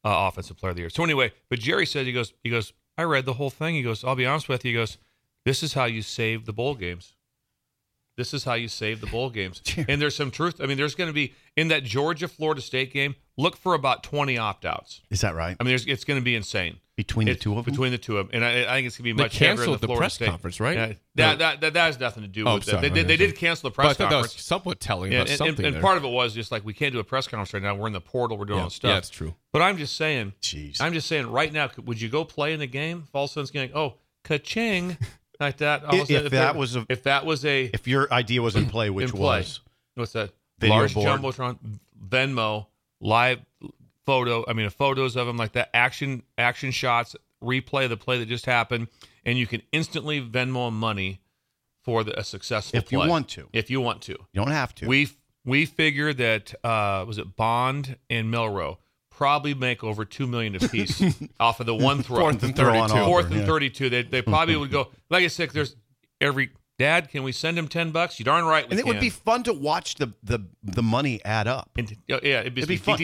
[0.04, 0.90] uh, Offensive Player of the Year.
[0.90, 3.74] So anyway, but Jerry said he goes, he goes, I read the whole thing.
[3.74, 4.70] He goes, I'll be honest with you.
[4.70, 4.98] He goes,
[5.44, 7.14] this is how you save the bowl games.
[8.16, 9.62] This is how you save the bowl games.
[9.88, 10.60] And there's some truth.
[10.60, 13.14] I mean, there's going to be in that Georgia Florida State game.
[13.38, 15.00] Look for about 20 opt-outs.
[15.10, 15.56] Is that right?
[15.58, 17.72] I mean, there's, it's going to be insane Between the two of them?
[17.72, 19.38] Between the two of them, and I, I think it's going to be They much
[19.38, 20.28] heavier in canceled the Florida press State.
[20.28, 20.76] conference, right?
[20.76, 20.94] Yeah, No.
[21.14, 22.78] that, that, that that has nothing to do Oh, with sorry.
[22.78, 22.80] it.
[22.82, 24.42] They, did- they did cancel the But I press thought that was conference.
[24.44, 25.80] somewhat telling and, about and- something and there.
[25.82, 27.74] part of it was just like we can't do a press conference right now.
[27.74, 28.36] We're in the portal.
[28.36, 28.88] We're doing yeah, all stuff.
[28.90, 29.34] yeah, it's true.
[29.54, 30.34] But I'm just saying.
[30.42, 30.82] Jeez.
[30.82, 31.26] I'm just saying.
[31.32, 33.04] Right now, would you go play in the game?
[33.08, 33.94] If all of a sudden it's going, oh,
[34.24, 34.98] ka-ching,
[35.42, 35.82] like that.
[35.92, 38.90] If- if that was a- if that was a If your idea was in play,
[38.96, 39.38] which in play.
[39.40, 39.60] was
[39.94, 40.30] what's that?
[40.58, 41.06] Video Large board.
[41.20, 41.58] jumbotron,
[42.08, 42.66] Venmo,
[43.00, 43.40] live
[44.06, 44.44] photo.
[44.48, 45.70] I mean, photos of them like that.
[45.74, 48.88] Action, action shots, replay the play that just happened,
[49.24, 51.20] and you can instantly Venmo money
[51.82, 52.78] for the, a successful.
[52.78, 53.48] If you want to.
[53.52, 54.12] if you want to.
[54.12, 54.86] you don't have to.
[54.86, 55.08] We
[55.44, 58.78] we figure that uh, was it Bond and Milroe
[59.16, 61.02] probably make over two million apiece
[61.40, 62.20] off of the one throw.
[62.20, 63.04] Fourth and Throw on 32.
[63.06, 63.46] Fourth and yeah.
[63.46, 63.90] thirty-two.
[63.90, 64.88] They they probably would go.
[65.10, 65.76] Like I said, there's
[66.20, 68.18] every Dad, can we send him ten bucks?
[68.18, 68.66] You darn right.
[68.66, 71.70] We And it would be fun to watch the the the money add up.
[71.76, 72.98] And- yeah, yeah, it'd, It'd be fun,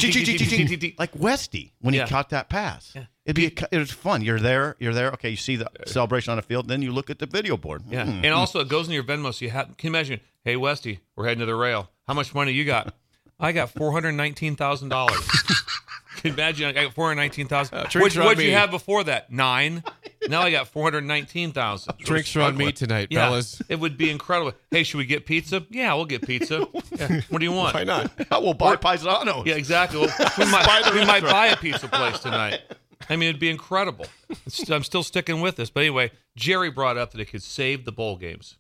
[0.99, 2.05] like Westy when Yeah.
[2.05, 2.93] he caught that pass.
[2.97, 3.05] Yeah.
[3.27, 4.23] It'd be a, it was fun.
[4.23, 5.11] You're there, you're there.
[5.13, 7.83] Okay, you see the celebration on the field, then you look at the video board.
[7.89, 8.25] Yeah, Hmm.
[8.25, 9.33] and also it goes in your Venmo.
[9.35, 10.21] So you have, can you imagine?
[10.45, 11.91] Hey, Westy, we're heading to the rail.
[12.07, 12.95] How much money you got?
[13.39, 15.21] I got four hundred nineteen thousand dollars.
[16.25, 16.67] Imagine?
[16.77, 17.89] I got four hundred nineteen thousand.
[17.89, 19.31] drinks What would you have before that?
[19.33, 19.83] Nine.
[20.29, 21.97] Now I got four hundred nineteen thousand.
[21.99, 23.63] Drinks are on me tonight, Yeah, fellas.
[23.69, 24.53] it would be incredible.
[24.71, 25.65] Hey, should we get pizza?
[25.71, 26.67] Yeah, we'll get pizza.
[26.99, 27.21] Yeah.
[27.31, 27.75] What do you want?
[27.75, 28.11] Why not?
[28.33, 29.47] we'll buy Paisanos.
[29.47, 30.01] Yeah, exactly.
[30.01, 32.61] Well, we might, we might buy a pizza place tonight.
[33.09, 34.07] I mean, it'd be incredible.
[34.29, 35.71] It's- I'm still sticking with this.
[35.71, 38.59] But anyway, Jerry brought up that it could save the bowl games.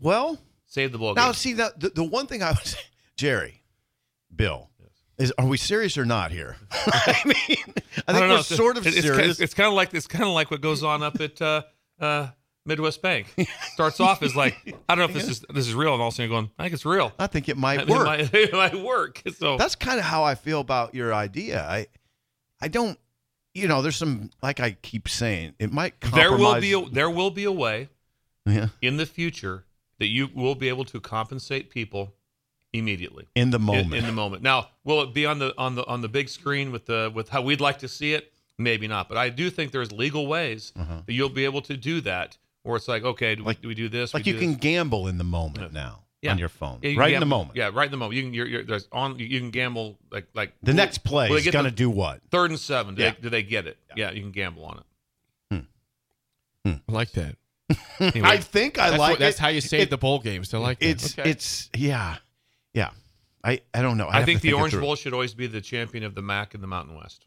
[0.00, 1.26] Well, Save the bowl now games.
[1.26, 2.76] Now, see that the, the one thing I was
[3.16, 3.62] Jerry,
[4.34, 4.70] Bill,
[5.18, 6.56] is are we serious or not here?
[6.70, 7.76] I mean, I think
[8.08, 8.20] know.
[8.20, 9.40] we're It's- sort of it's, serious.
[9.40, 11.62] It's, kind of like it's kind of like what goes on up at uh,
[12.00, 12.28] uh,
[12.64, 13.32] Midwest Bank.
[13.74, 14.56] Starts off as like
[14.88, 16.50] I don't know if this is this is real, and all of a sudden going,
[16.58, 17.12] I think it's real.
[17.18, 18.06] I think it might It work.
[18.06, 19.22] might, it might work.
[19.38, 21.62] So That's kind of how I feel about your idea.
[21.64, 21.86] I,
[22.60, 22.98] I don't,
[23.54, 26.28] you know, there's some like I keep saying, it might compromise.
[26.28, 27.88] there will be a, there will be a way
[28.44, 29.64] yeah, in the future
[29.98, 32.12] that you will be able to compensate people
[32.78, 33.26] immediately.
[33.34, 33.94] in the moment.
[33.94, 34.42] In, the moment.
[34.42, 37.28] Now, will it be on the on the on the big screen with the with
[37.28, 38.32] how we'd like to see it?
[38.58, 41.02] Maybe not, but I do think there's legal ways uh-huh.
[41.06, 42.38] that you'll be able to do that.
[42.62, 43.48] Where it's like, okay, do, Uh-huh.
[43.48, 44.14] Like- we, do we do this?
[44.14, 44.60] like we you do can this?
[44.60, 46.32] gamble in the moment now Yeah.
[46.32, 47.54] on your phone, Yeah, you right can in the moment.
[47.56, 48.16] Yeah, right in the moment.
[48.16, 48.34] You can.
[48.34, 49.18] You're, you're there's on.
[49.18, 52.22] You can gamble like like The next play will they is going to do what?
[52.30, 52.94] third and seven.
[52.94, 53.10] Do, Yeah.
[53.10, 53.76] they, do they get it?
[53.94, 54.10] Yeah.
[54.12, 54.84] you can gamble on it.
[55.50, 55.58] Hmm.
[56.64, 56.76] Hmm.
[56.76, 56.78] Hmm.
[56.88, 57.36] I like that.
[57.98, 60.52] Anyway, I think I like what, that's how you save It- the bowl games.
[60.54, 60.86] I like that.
[60.88, 61.30] It's Okay.
[61.30, 62.16] it's yeah,
[62.76, 62.90] yeah.
[63.42, 64.08] I I don't know.
[64.08, 64.78] I, have think the Orange.
[64.78, 67.26] Bowl should always be the champion of the MAC and the Mountain West.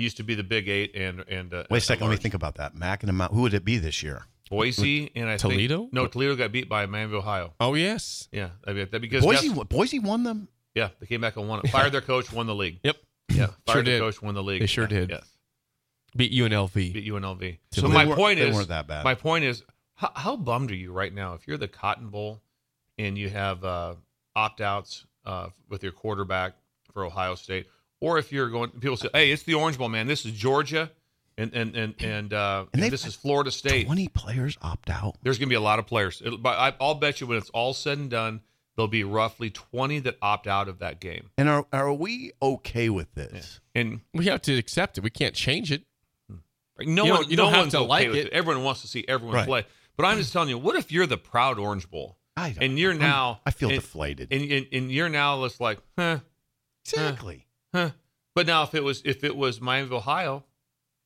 [0.00, 2.06] It used to be the Big Eight and and uh, Wait a second.
[2.08, 2.74] Let me think about that.
[2.74, 3.34] Mac and the Mount.
[3.34, 4.22] Who would it be this year?
[4.48, 5.80] Boise and I Toledo?
[5.80, 7.52] Think, no, Toledo got beat by Miami, Ohio.
[7.60, 8.26] oh yes.
[8.32, 9.50] Yeah, I mean, that because Boise.
[9.50, 10.48] guess- Boise won them.
[10.74, 11.68] yeah, they came back and won it.
[11.70, 12.80] Fired their coach, won the league.
[12.82, 12.96] Yep.
[13.28, 14.00] Yeah, fired Sure their did.
[14.00, 14.60] coach, won the league.
[14.60, 15.10] They sure Yeah, did.
[15.10, 15.28] Yes,
[16.16, 16.72] Beat UNLV.
[16.94, 17.58] beat UNLV.
[17.72, 19.04] So So they my weren't- point they is, weren't that bad.
[19.04, 19.62] My point is,
[19.96, 22.40] how, how bummed are you right now if you're the Cotton Bowl
[22.98, 23.94] and you have uh,
[24.34, 26.54] opt outs uh, with your quarterback
[26.92, 27.66] for Ohio State,
[28.00, 30.06] or if you're going, people say, "Hey, it's the Orange Bowl, man.
[30.06, 30.90] This is Georgia,
[31.38, 35.16] and and and and, uh, And and this is Florida State." Twenty players opt out.
[35.22, 36.22] There's going to be a lot of players.
[36.24, 38.40] It'll, but I, I'll bet you when it's all said and done,
[38.76, 41.30] there'll be roughly 20 that opt out of that game.
[41.36, 43.60] And are are we okay with this?
[43.74, 45.04] And We have to accept it.
[45.04, 45.82] We can't change it.
[46.78, 48.14] no You one, don't- you no don't have one's to okay like it.
[48.26, 48.32] it.
[48.32, 49.46] Everyone wants to see everyone Right.
[49.46, 49.66] play.
[49.96, 52.16] But I'm just telling you, what if you're the proud Orange Bowl?
[52.36, 53.00] I don't and you're know.
[53.06, 54.28] now, I feel and, deflated.
[54.32, 56.20] and, and and you're now just like, huh,
[56.86, 57.44] exactly.
[57.44, 57.49] huh.
[57.72, 60.44] But now if it was if it was Miami, of Ohio,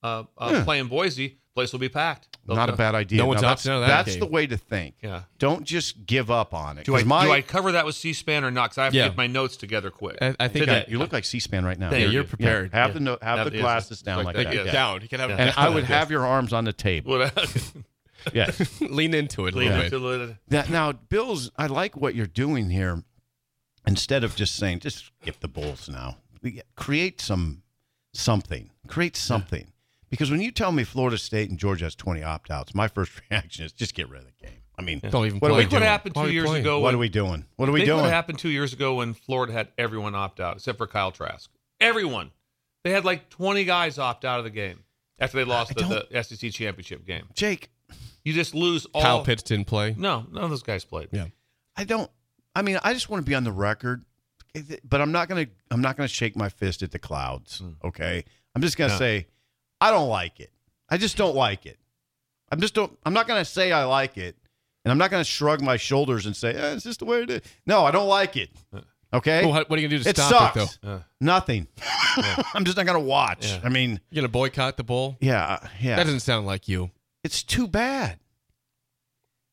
[0.02, 0.64] uh, uh, Yeah.
[0.64, 2.28] playing Boise, place will be packed.
[2.46, 3.18] They'll- Not a bad idea.
[3.18, 4.20] No one's Now, that's, opting out of that That's game.
[4.20, 4.96] the way to think.
[5.02, 5.22] Yeah.
[5.38, 6.84] Don't just give up on it.
[6.84, 8.64] Do I 'Cause my, do I cover that with C-SPAN or not?
[8.70, 10.18] Because I have to get my notes together quick.
[10.20, 11.90] I, I think I, you look like C-SPAN right now.
[11.90, 12.08] Yeah, you.
[12.10, 12.74] you're prepared.
[12.74, 12.92] Have Yeah.
[12.94, 14.54] the no, have Have- the yes, glasses down like like, that, that.
[14.56, 14.64] yeah.
[14.64, 14.72] yeah.
[14.72, 15.00] down.
[15.02, 15.36] You can have Yeah.
[15.36, 17.12] And I would have your arms on the table.
[17.18, 17.74] What-
[18.34, 18.60] yes.
[18.82, 19.90] lean into it a Leave little it bit.
[19.90, 21.50] to the- That now, Bills.
[21.56, 23.02] I like what you're doing here.
[23.86, 26.16] Instead of just saying, just skip the Bulls now.
[26.76, 27.62] Create some
[28.12, 28.70] something.
[28.86, 29.68] Create something.
[30.10, 33.20] Because when you tell me Florida State and Georgia has 20 opt outs, my first
[33.30, 34.58] reaction is just get rid of the game.
[34.78, 36.62] I mean, Don't even what are we Look what happened two we years playing?
[36.64, 36.80] ago.
[36.80, 37.44] What when- are we doing?
[37.56, 38.00] What are we doing?
[38.00, 41.50] what happened two years ago when Florida had everyone opt out except for Kyle Trask.
[41.80, 42.30] Everyone.
[42.82, 44.80] They had like 20 guys opt out of the game
[45.18, 47.24] after they lost the, the SEC championship game.
[47.34, 47.70] Jake,
[48.24, 49.00] You just lose all.
[49.02, 49.94] Kyle Pitts didn't play.
[49.96, 51.08] No, none of those guys played.
[51.12, 51.26] Yeah.
[51.76, 52.10] I don't.
[52.54, 54.04] I mean, I just want to be on the record,
[54.84, 55.46] but I'm not gonna.
[55.70, 57.62] I'm not gonna shake my fist at the clouds.
[57.84, 58.98] Okay, I'm just gonna Yeah.
[58.98, 59.26] say
[59.80, 60.50] I don't like it.
[60.88, 61.78] I just don't like it.
[62.50, 62.96] I'm just don't.
[63.04, 64.36] I'm not gonna say I like it,
[64.84, 67.30] and I'm not gonna shrug my shoulders and say eh, it's just the way it
[67.30, 67.40] is.
[67.66, 68.50] No, I don't like it.
[69.12, 70.74] Okay, Well, what, what are you gonna do to it stop sucks.
[70.74, 70.92] it though?
[70.94, 71.68] Uh, Nothing.
[72.54, 73.46] I'm just not gonna watch.
[73.46, 73.60] Yeah.
[73.62, 75.16] I mean, You gonna boycott the bowl?
[75.20, 75.94] yeah, yeah.
[75.96, 76.90] That doesn't sound like you.
[77.22, 78.18] it's too bad.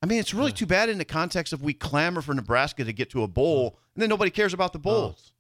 [0.02, 2.94] I mean, it's really too bad in the context of we clamor for Nebraska to
[2.94, 5.32] get to a bowl, and then nobody cares about the bowls,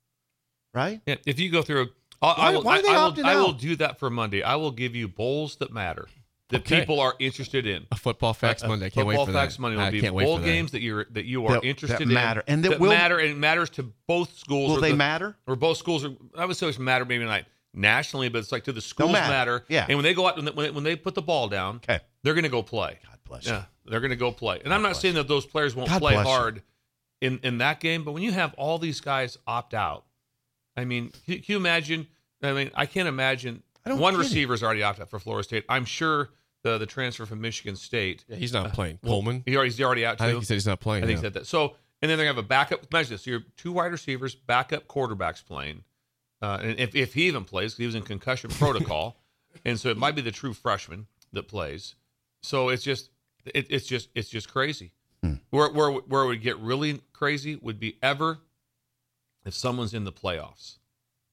[0.74, 1.02] right?
[1.06, 1.90] yeah, if you go through,
[2.22, 4.44] I'll, I will, why are they I will, opting I will do that for Monday.
[4.44, 6.08] I will give you bowls that matter.
[6.50, 6.82] that Okay.
[6.82, 7.88] people are interested in.
[7.92, 8.86] A football facts Uh, Monday.
[8.88, 9.62] I can't wait football for facts that.
[9.62, 10.46] Monday will I be can't bowl for that.
[10.48, 12.42] games that you're that you are That- that interested matter.
[12.46, 14.74] in And that will- matter and it matters to both schools.
[14.74, 15.36] Will they the- matter?
[15.48, 16.12] Or both schools are.
[16.38, 19.30] I would say it's matter maybe not nationally, but it's like to the schools matter.
[19.32, 19.66] matter.
[19.70, 19.86] Yeah.
[19.88, 21.78] And when they go out when they, when they- when they put the ball down,
[21.78, 22.00] Okay.
[22.22, 23.00] they're going to go play.
[23.08, 23.54] God bless you.
[23.54, 24.62] Yeah, they're going to go play.
[24.64, 26.20] And I'm not saying that those players won't God play you.
[26.20, 26.64] hard
[27.20, 30.06] in in that game, but when you have all these guys opt out,
[30.76, 32.08] I mean, can, can you imagine?
[32.42, 33.64] I mean, I can't imagine.
[33.86, 34.24] I One get it.
[34.24, 35.66] receiver's already opted out for Florida State.
[35.68, 36.30] I'm sure
[36.64, 38.26] the the transfer from Michigan State.
[38.28, 39.00] Yeah, he's not playing.
[39.04, 39.44] well, Coleman.
[39.46, 40.24] He already, he's already out too.
[40.24, 41.04] I think he said he's not playing.
[41.04, 41.22] I think yeah.
[41.22, 41.48] he said that.
[41.48, 42.86] So, and then they're gonna have a backup.
[42.92, 45.84] Imagine this: so you're two wide receivers, backup quarterbacks playing,
[46.42, 49.18] uh, and if, if he even plays, he was in concussion protocol,
[49.66, 51.96] and so it might be the true freshman that plays.
[52.44, 53.10] So it's just,
[53.46, 54.94] it, it's just, it's just crazy.
[55.24, 55.36] Hmm.
[55.52, 58.40] Where where where it would get really crazy would be ever
[59.46, 60.78] if someone's in the playoffs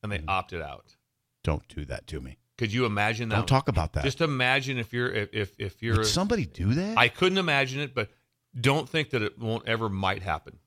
[0.03, 0.29] and they hmm.
[0.29, 0.97] opted out.
[1.42, 2.37] Don't do that to me.
[2.59, 3.37] Could you imagine that?
[3.37, 4.05] Don't talk about that.
[4.05, 6.99] Just imagine if you're if if, if you're Would somebody do that?
[6.99, 8.11] I couldn't imagine it, but
[8.61, 10.59] don't think that it won't ever might happen.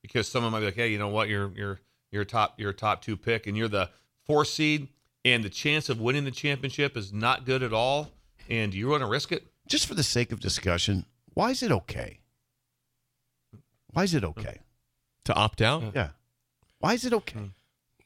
[0.00, 1.28] Because someone might be like, "Hey, you know what?
[1.28, 1.80] You're you're
[2.10, 3.90] you're top you're top two pick, and you're the
[4.24, 4.88] four seed,
[5.24, 8.10] and the chance of winning the championship is not good at all.
[8.48, 9.46] And you want to risk it?
[9.72, 12.20] Just for the sake of discussion, why is it okay?
[13.94, 14.58] Why is it okay?
[15.24, 15.92] to opt out.
[15.94, 16.08] Yeah.
[16.80, 17.38] Why is it okay?
[17.38, 17.46] Hmm.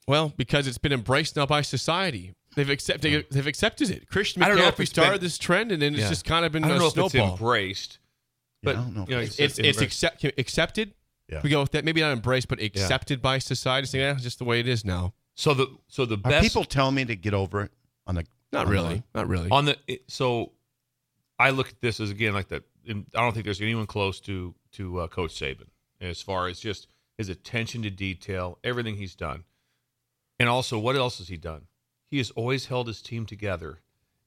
[0.07, 2.35] Well, because it's been embraced now by society.
[2.55, 3.27] They've accepted.
[3.33, 4.09] They've accepted it.
[4.09, 6.09] Christian I don't know if McCaffrey it's started been- this trend, and then it's Yeah.
[6.11, 7.33] just kind of been I don't a know if it's snowball.
[7.33, 7.99] embraced,
[8.63, 9.83] Yeah, but I don't know if you know, it's- it's it's embraced.
[10.05, 10.95] accept, accepted.
[11.29, 11.41] Yeah.
[11.43, 11.85] We go with that.
[11.85, 13.89] Maybe not embraced, but accepted by society.
[13.89, 15.15] Saying, yeah, it's just the way it is now.
[15.35, 17.73] so the so the Are best people telling me to get over it
[18.07, 18.95] on the Not on really.
[18.97, 19.51] the- Not really.
[19.51, 20.53] on the it- so
[21.39, 22.63] I look at this as again like that.
[22.89, 25.67] I don't think there's anyone close to to uh, Coach Saban
[26.01, 29.45] as far as just his attention to detail, everything he's done,
[30.39, 31.63] and also what else has he done?
[32.11, 33.81] He has always held his team together.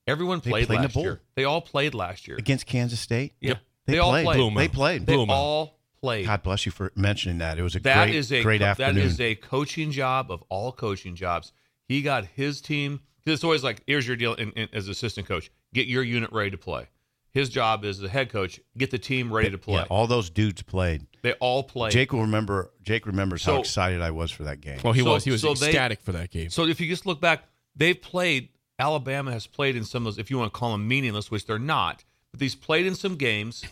[0.08, 1.22] Everyone played, played in the last year.
[1.36, 2.38] They all played last year.
[2.38, 3.34] against Kansas State.
[3.42, 4.26] Yep, They, they, all played.
[4.26, 4.58] played.
[4.58, 5.06] They played.
[5.06, 6.26] They all played.
[6.26, 7.60] God bless you for mentioning that.
[7.60, 9.04] It was a That great, is a great that afternoon.
[9.06, 11.52] is a coaching job of all coaching jobs.
[11.88, 15.28] He got his team because it's always like, here's your deal in, in, as assistant
[15.28, 16.88] coach, get your unit ready to play.
[17.32, 19.76] His job as the head coach, get the team ready to play.
[19.76, 21.06] Yeah, all those dudes played.
[21.22, 21.92] they all played.
[21.92, 22.72] Jake will remember.
[22.82, 24.80] Jake remembers how excited I was for that game.
[24.84, 25.24] well, he so- was.
[25.24, 26.50] He was so they- ecstatic for that game.
[26.50, 27.44] So if you just look back,
[27.76, 28.50] they've played.
[28.80, 31.46] Alabama has played in some of those, if you want to call them meaningless, which
[31.46, 32.04] they're not.
[32.32, 33.66] But these played in some games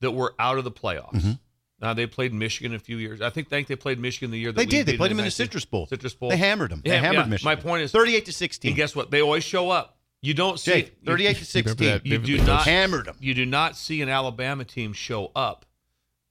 [0.00, 1.12] that were out of the playoffs.
[1.14, 1.32] Mm-hmm.
[1.80, 3.20] Now they played Michigan a few years.
[3.20, 4.86] I think think they played Michigan the year that They we did.
[4.86, 5.86] They played them in the Citrus Bowl.
[5.86, 6.30] Citrus Bowl.
[6.30, 6.80] They hammered them.
[6.84, 7.24] They Yeah, hammered yeah.
[7.26, 7.50] Michigan.
[7.50, 8.70] My point is- thirty-eight to sixteen.
[8.70, 9.10] And guess what?
[9.10, 9.97] They always show up.
[10.20, 11.88] You don't see Jake, you- thirty-eight to sixteen.
[11.88, 13.16] that You vividly, do not hammered them.
[13.20, 15.64] You do not see an Alabama team show up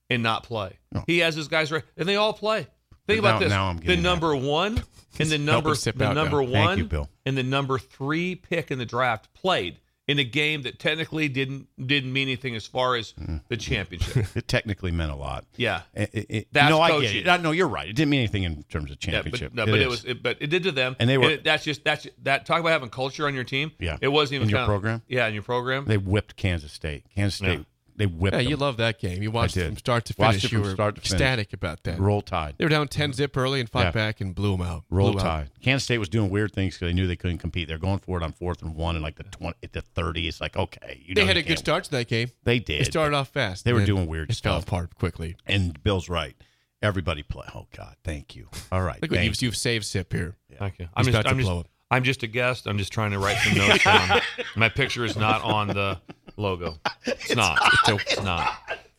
[0.09, 0.77] and not play.
[0.91, 1.03] No.
[1.07, 2.67] He has his guys right, and they all play.
[3.07, 4.83] Think Now- about this: now I'm the getting number one
[5.19, 6.51] and the number the out number now.
[6.51, 7.09] Thank one you, Bill.
[7.25, 11.67] and the number three pick in the draft played in a game that technically didn't
[11.85, 13.59] didn't mean anything as far as the mm.
[13.59, 14.25] championship.
[14.35, 15.45] It technically meant a lot.
[15.57, 15.81] yeah.
[15.93, 17.27] It, it, That's no, I get it.
[17.27, 17.87] I- No, you're right.
[17.87, 19.51] It didn't mean anything in terms of Yeah, championship.
[19.53, 21.63] but, no, but it was, it, but it did to them, And they were- that's
[21.63, 22.45] just that's that.
[22.45, 23.71] Talk about having culture on your team.
[23.79, 23.97] Yeah.
[24.01, 25.01] it wasn't even In your kinda- program?
[25.07, 25.85] Yeah, in your program.
[25.85, 27.05] They whipped Kansas State.
[27.13, 27.59] Kansas State.
[27.59, 27.63] Yeah.
[27.97, 28.35] They whipped.
[28.35, 28.49] yeah, them.
[28.51, 29.21] you love that game.
[29.23, 30.45] You watched it from start to Watched finish.
[30.45, 31.11] it you were start to finish.
[31.13, 31.99] ecstatic about that.
[31.99, 32.53] Roll Tide.
[32.57, 33.91] They were down 10 zip early and fought Yeah.
[33.91, 34.83] back and blew them out.
[34.89, 35.29] Roll Blew 'em out.
[35.31, 35.49] Tide.
[35.61, 37.67] Kansas State was doing weird things because they knew they couldn't compete.
[37.67, 40.27] They're going for it on fourth and one and like the twenty, at the thirty.
[40.27, 42.29] It's like okay, you They know had you a good can't- start to that game.
[42.43, 42.81] They did.
[42.81, 43.65] They started off fast.
[43.65, 44.67] They and were then doing weird It fell stuff.
[44.67, 45.35] apart quickly.
[45.47, 46.35] And Bill's right.
[46.83, 47.47] Everybody play.
[47.55, 48.49] Oh God, thank you.
[48.71, 50.35] All right, Look what thank you've, you've saved Sip here.
[50.59, 50.87] Thank you.
[50.93, 51.67] I'm He's just, about to I'm, just, blow it.
[51.89, 52.67] I'm just a guest.
[52.67, 54.19] I'm just trying to write some notes down.
[54.55, 55.99] My picture is not on the
[56.35, 56.77] logo.
[57.05, 57.57] It's, not.
[57.87, 58.51] It's not.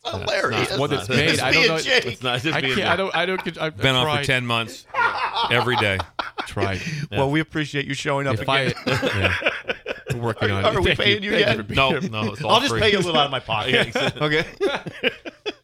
[0.05, 0.75] hilarious.
[0.77, 1.75] What it's not- made, I don't know.
[1.79, 2.35] It's not.
[2.35, 2.89] It's just I being can't.
[2.89, 3.15] I don't.
[3.15, 3.57] I don't.
[3.61, 4.87] I've been on tried, for ten months,
[5.51, 5.99] every day.
[6.47, 6.81] Tried.
[7.11, 8.73] Well, we appreciate you showing up If I, again.
[8.87, 9.35] yeah.
[10.13, 10.75] We're working on it.
[10.75, 11.57] Are we Thank paying you Thank yet?
[11.57, 12.09] for being No, here.
[12.09, 12.31] no.
[12.33, 12.81] It's all I'll just free.
[12.81, 13.73] pay you a little out of my pocket.
[13.73, 14.21] Yeah, exactly.
[14.39, 15.11] okay.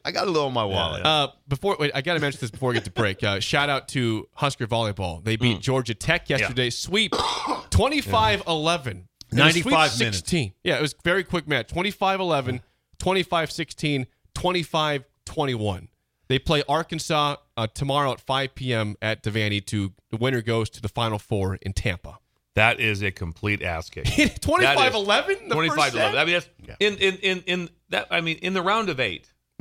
[0.08, 1.04] I got a little in my wallet.
[1.04, 3.24] Uh, before wait, I got to mention this before we get to break.
[3.24, 5.24] Uh, shout out to Husker volleyball.
[5.24, 5.42] They Mm.
[5.42, 6.70] beat Georgia Tech yesterday.
[6.70, 7.12] Sweep
[7.72, 8.88] 25-11.
[8.88, 10.18] It was 95 sweep minutes.
[10.20, 10.54] 16.
[10.64, 11.68] Yeah, it was a very quick match.
[11.70, 12.62] 25-11,
[13.00, 15.88] 25-16, 25-21.
[16.28, 18.96] They play Arkansas uh, tomorrow at 5 p.m.
[19.02, 19.64] at Devaney.
[19.68, 22.18] To the winner goes to the Final Four in Tampa.
[22.56, 24.06] That is a complete ass kick.
[24.06, 25.50] 25-11.
[25.52, 26.18] 25 11.
[26.18, 28.08] I mean, that's in, in, in, in that.
[28.10, 29.00] I mean, in the round of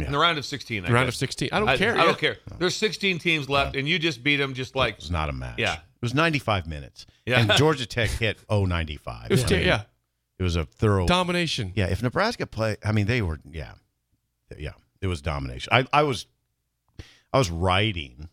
[0.00, 0.84] eight, in the round of 16.
[0.84, 1.14] I Round guess.
[1.14, 1.48] of 16.
[1.52, 1.94] I don't I, care.
[1.94, 2.04] I yeah.
[2.04, 2.36] don't care.
[2.58, 5.32] There's 16 teams left, and you just beat them just like It was not a
[5.32, 5.58] match.
[5.58, 5.74] Yeah.
[5.74, 7.06] It was 95 minutes.
[7.26, 7.40] Yeah.
[7.40, 9.26] And Georgia Tech hit 095.
[9.26, 9.82] It was I mean, yeah
[10.38, 11.06] It was a thorough.
[11.06, 11.72] domination.
[11.74, 11.86] Yeah.
[11.86, 13.72] If Nebraska play, I mean, they were, yeah.
[14.56, 14.72] Yeah.
[15.00, 15.72] It was domination.
[15.72, 16.26] I, I was,
[17.32, 18.28] I was writing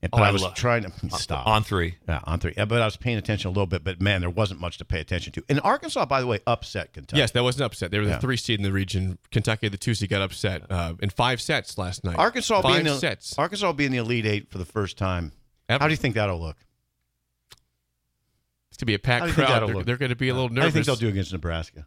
[0.00, 1.96] And, Oh, but I I was trying to stop on three.
[2.08, 2.54] Yeah, on three.
[2.56, 3.82] Yeah, but I was paying attention a little bit.
[3.82, 5.44] But man, there wasn't much to pay attention to.
[5.48, 7.18] And Arkansas, by the way, upset Kentucky.
[7.18, 7.90] Yes, that was an upset.
[7.90, 8.18] They were the Yeah.
[8.20, 9.18] three seed in the region.
[9.32, 12.16] Kentucky, the two seed, got upset uh, in five sets last night.
[12.16, 13.36] Arkansas five being the, sets.
[13.36, 15.32] Arkansas will be the Elite Eight for the first time.
[15.68, 15.82] Ever.
[15.82, 16.56] How do you think that'll look?
[18.70, 19.68] It's gonna be a packed do you think crowd.
[19.68, 20.68] They're, they're going to be a little nervous.
[20.68, 21.86] I think they'll do against Nebraska?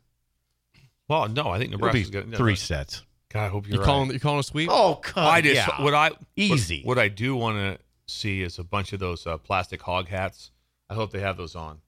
[1.08, 3.04] Well, no, I think Nebraska's going three sets.
[3.30, 4.10] God, I hope You you're calling?
[4.10, 4.13] right.
[4.15, 4.67] You calling a sweep?
[4.69, 5.82] Oh, come I just yeah.
[5.82, 6.82] what I Easy.
[6.84, 7.80] What, what I do want to
[8.12, 10.52] see is a bunch of those uh, plastic hog hats.
[10.89, 11.80] I hope they have those on.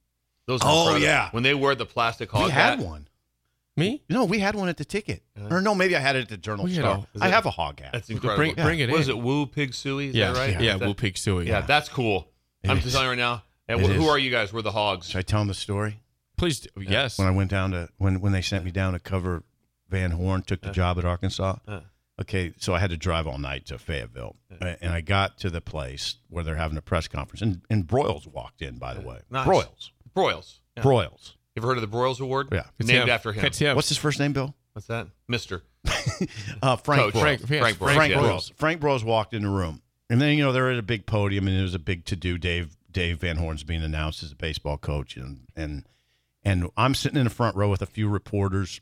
[0.45, 0.61] Those.
[0.61, 1.01] are Oh, incredible.
[1.05, 1.29] yeah.
[1.31, 2.79] when they wear the plastic hog we hat.
[2.79, 3.07] had one.
[3.75, 4.03] Me?
[4.07, 5.23] No, we had one at the ticket.
[5.49, 7.07] Or no, maybe I had it at the Journal We had Star.
[7.15, 7.91] a- I have a hog hat.
[7.93, 8.63] That's Bring- incredible.
[8.63, 9.01] bring it What in.
[9.01, 9.17] is it?
[9.17, 10.09] Woo Pig Sooie?
[10.09, 10.61] Is yeah, that right?
[10.61, 10.73] yeah.
[10.75, 11.47] Is that- Woo Pig Sooie.
[11.47, 12.27] Yeah, that's cool.
[12.63, 12.83] It I'm is.
[12.83, 13.43] just telling you right now.
[13.67, 14.09] And It wh- who is.
[14.09, 14.53] are you guys?
[14.53, 15.09] We're the hogs.
[15.09, 15.99] Should I tell them the story?
[16.37, 16.69] Please, do.
[16.81, 17.17] yes.
[17.17, 19.43] When I went down to when when they sent me down to cover
[19.89, 21.55] Van Horn, took the job at Arkansas.
[21.67, 21.79] Uh.
[22.23, 25.59] Okay, so I had to drive all night to Fayetteville, and I got to the
[25.59, 28.77] place where they're having a press conference, and and Broyles walked in.
[28.77, 29.45] By the way, Nice.
[29.45, 30.59] Broyles, Broyles.
[30.77, 30.83] Yeah.
[30.83, 31.33] Broyles.
[31.55, 32.47] You ever heard of the Broyles Award?
[32.51, 32.63] Yeah.
[32.79, 33.09] It's named him.
[33.09, 33.43] after him.
[33.45, 33.75] It's him.
[33.75, 34.55] What's his first name, Bill?
[34.71, 35.07] What's that?
[35.27, 35.63] Mister.
[36.61, 37.19] Uh, Frank Broyles.
[37.19, 38.19] Frank, yes, Frank Broyles, Frank yeah.
[38.19, 38.53] Broyles.
[38.55, 41.45] Frank Broyles walked in the room, and then you know they're at a big podium,
[41.47, 42.37] and it was a big to do.
[42.37, 45.85] Dave Dave Van Horn's being announced as a baseball coach, and and
[46.41, 48.79] and I'm sitting in the front row with a few reporters,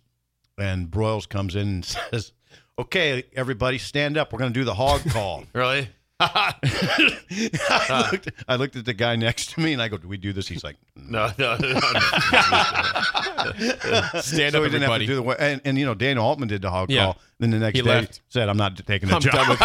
[0.60, 2.34] and Broyles comes in and says,
[2.82, 4.32] "Okay, everybody, stand up.
[4.34, 5.90] We're going to do the hog call." Really?
[6.24, 10.18] I, looked, I looked at the guy next to me, and I go, "Do we
[10.18, 11.68] do this?" He's like, No, no, no.
[11.68, 11.74] no.
[11.80, 11.82] no.
[14.22, 15.06] Stand so up, he didn't have to everybody.
[15.08, 17.06] do the and, and you know Dana Altman did the hog Yeah.
[17.06, 17.18] call.
[17.40, 18.22] Then the next He day left.
[18.30, 19.60] said, "I'm not taking the I'm job." done with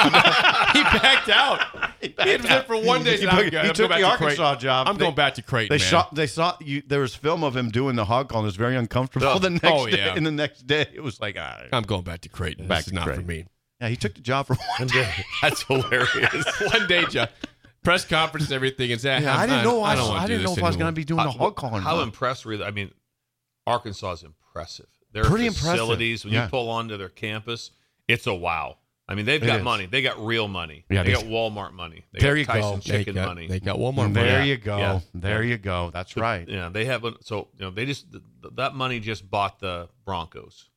[0.77, 1.61] He backed out.
[2.01, 3.17] He was there for one day.
[3.19, 4.59] He took- he took the Arkansas Creighton.
[4.61, 4.89] job.
[4.89, 5.77] I'm They- going back to Creighton.
[5.77, 5.91] They man.
[5.91, 6.15] shot.
[6.15, 6.83] They saw you.
[6.87, 8.41] There was film of him doing the hog call.
[8.41, 9.27] and It was very uncomfortable.
[9.27, 9.39] Oh.
[9.41, 11.63] the next Oh, day, and the next day it was like, ah.
[11.73, 12.67] I'm going back to Creighton.
[12.69, 13.47] Back this is not for me.
[13.81, 14.89] yeah, he took the job for one.
[14.89, 15.11] Day.
[15.43, 16.45] That's hilarious.
[16.73, 17.31] one day, Jeff.
[17.83, 18.91] Press conference and everything.
[18.93, 19.23] And that.
[19.23, 19.83] Yeah, I didn't know.
[19.83, 21.71] I, don't I, didn't know if I was going to be doing the hog call.
[21.71, 22.03] How not.
[22.03, 22.65] impressed were you?
[22.65, 22.91] I mean,
[23.67, 24.87] Arkansas is impressive.
[25.13, 25.71] Their Pretty impressive.
[25.71, 26.45] facilities, when Yeah.
[26.45, 27.71] you pull onto their campus,
[28.09, 28.79] it's a wow.
[29.09, 29.65] I mean, they've It got is.
[29.65, 29.87] money.
[29.87, 30.85] They got real money.
[30.91, 32.05] Yeah, they they- got Walmart money.
[32.13, 32.53] They There got you go.
[32.53, 33.47] Tyson They chicken got, money.
[33.47, 34.05] They got one more.
[34.07, 34.45] And there Yeah.
[34.45, 34.79] you go.
[34.79, 35.01] Yeah.
[35.15, 35.91] There you go.
[35.93, 36.49] That's right.
[36.49, 37.05] Yeah, they have.
[37.05, 40.69] a- So you know, they just th- th- that money just bought the Broncos.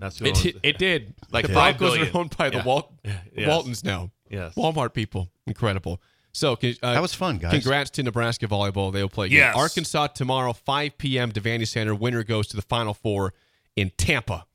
[0.00, 1.14] That's who It, owns it, it did.
[1.30, 2.16] Like the five Broncos billion.
[2.16, 2.64] are owned by the Yeah.
[2.64, 3.48] Walt, Yes.
[3.48, 4.10] Waltons now.
[4.28, 4.54] Yes.
[4.56, 5.30] Walmart people.
[5.46, 6.00] Incredible.
[6.32, 7.52] So uh, That was fun, guys.
[7.52, 8.92] Congrats to Nebraska volleyball.
[8.92, 9.38] They'll play again.
[9.38, 9.56] Yes.
[9.56, 11.30] Arkansas tomorrow, 5 p.m.
[11.32, 11.94] Devaney Center.
[11.94, 13.32] Winner goes to the Final Four
[13.76, 14.46] in Tampa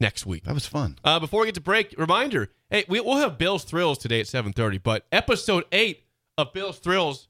[0.00, 0.44] next week.
[0.44, 0.98] That was fun.
[1.04, 4.26] Uh, before we get to break, reminder: Hey, we, we'll have Bill's Thrills today at
[4.26, 4.82] 7:30.
[4.82, 6.04] But episode eight
[6.36, 7.28] of Bill's Thrills,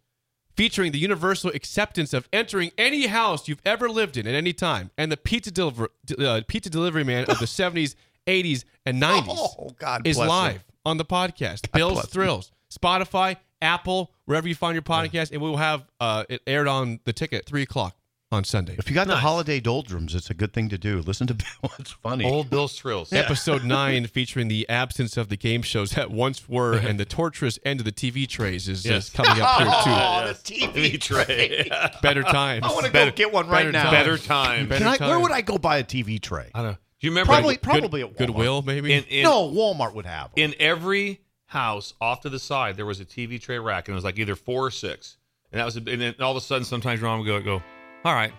[0.56, 4.90] featuring the universal acceptance of entering any house you've ever lived in at any time,
[4.98, 7.94] and the pizza deliver uh, pizza delivery man of the 70s,
[8.26, 10.28] 80s, and 90s Oh, God is bless him.
[10.28, 11.70] live on the podcast.
[11.72, 12.10] Bill's bless him.
[12.10, 16.68] Thrills, Spotify, Apple, wherever you find your podcast, and we will have uh, it aired
[16.68, 17.96] on the ticket at three o'clock
[18.30, 18.74] on Sunday.
[18.78, 21.00] If you got the holiday doldrums, it's a good thing to do.
[21.00, 21.72] Listen to Bill.
[21.78, 22.24] It's funny.
[22.24, 23.12] Old Bill's Thrills.
[23.12, 27.58] Episode 9 featuring the absence of the game shows that once were and the torturous
[27.64, 29.04] end of the TV trays is, Yes.
[29.06, 29.72] is coming up here too.
[29.98, 31.70] Oh, the TV tray.
[32.02, 32.64] Better times.
[32.64, 33.84] I want to Better- go get one better right now.
[33.84, 33.92] time.
[33.92, 34.68] Better time.
[34.68, 36.50] Better Can I, where would I go buy a TV tray?
[36.54, 36.78] I don't know.
[37.00, 38.16] Do you remember Probably, in, probably at Walmart.
[38.18, 38.92] Goodwill, maybe?
[38.92, 40.26] in, in, no, Walmart would have.
[40.36, 40.50] 'em.
[40.50, 43.96] in every house off to the side there was a TV tray rack, and it
[43.96, 45.16] was like either four or six.
[45.52, 47.40] And that was, a, and then all of a sudden, sometimes your mom would go,
[47.40, 47.62] go,
[48.04, 48.32] all right,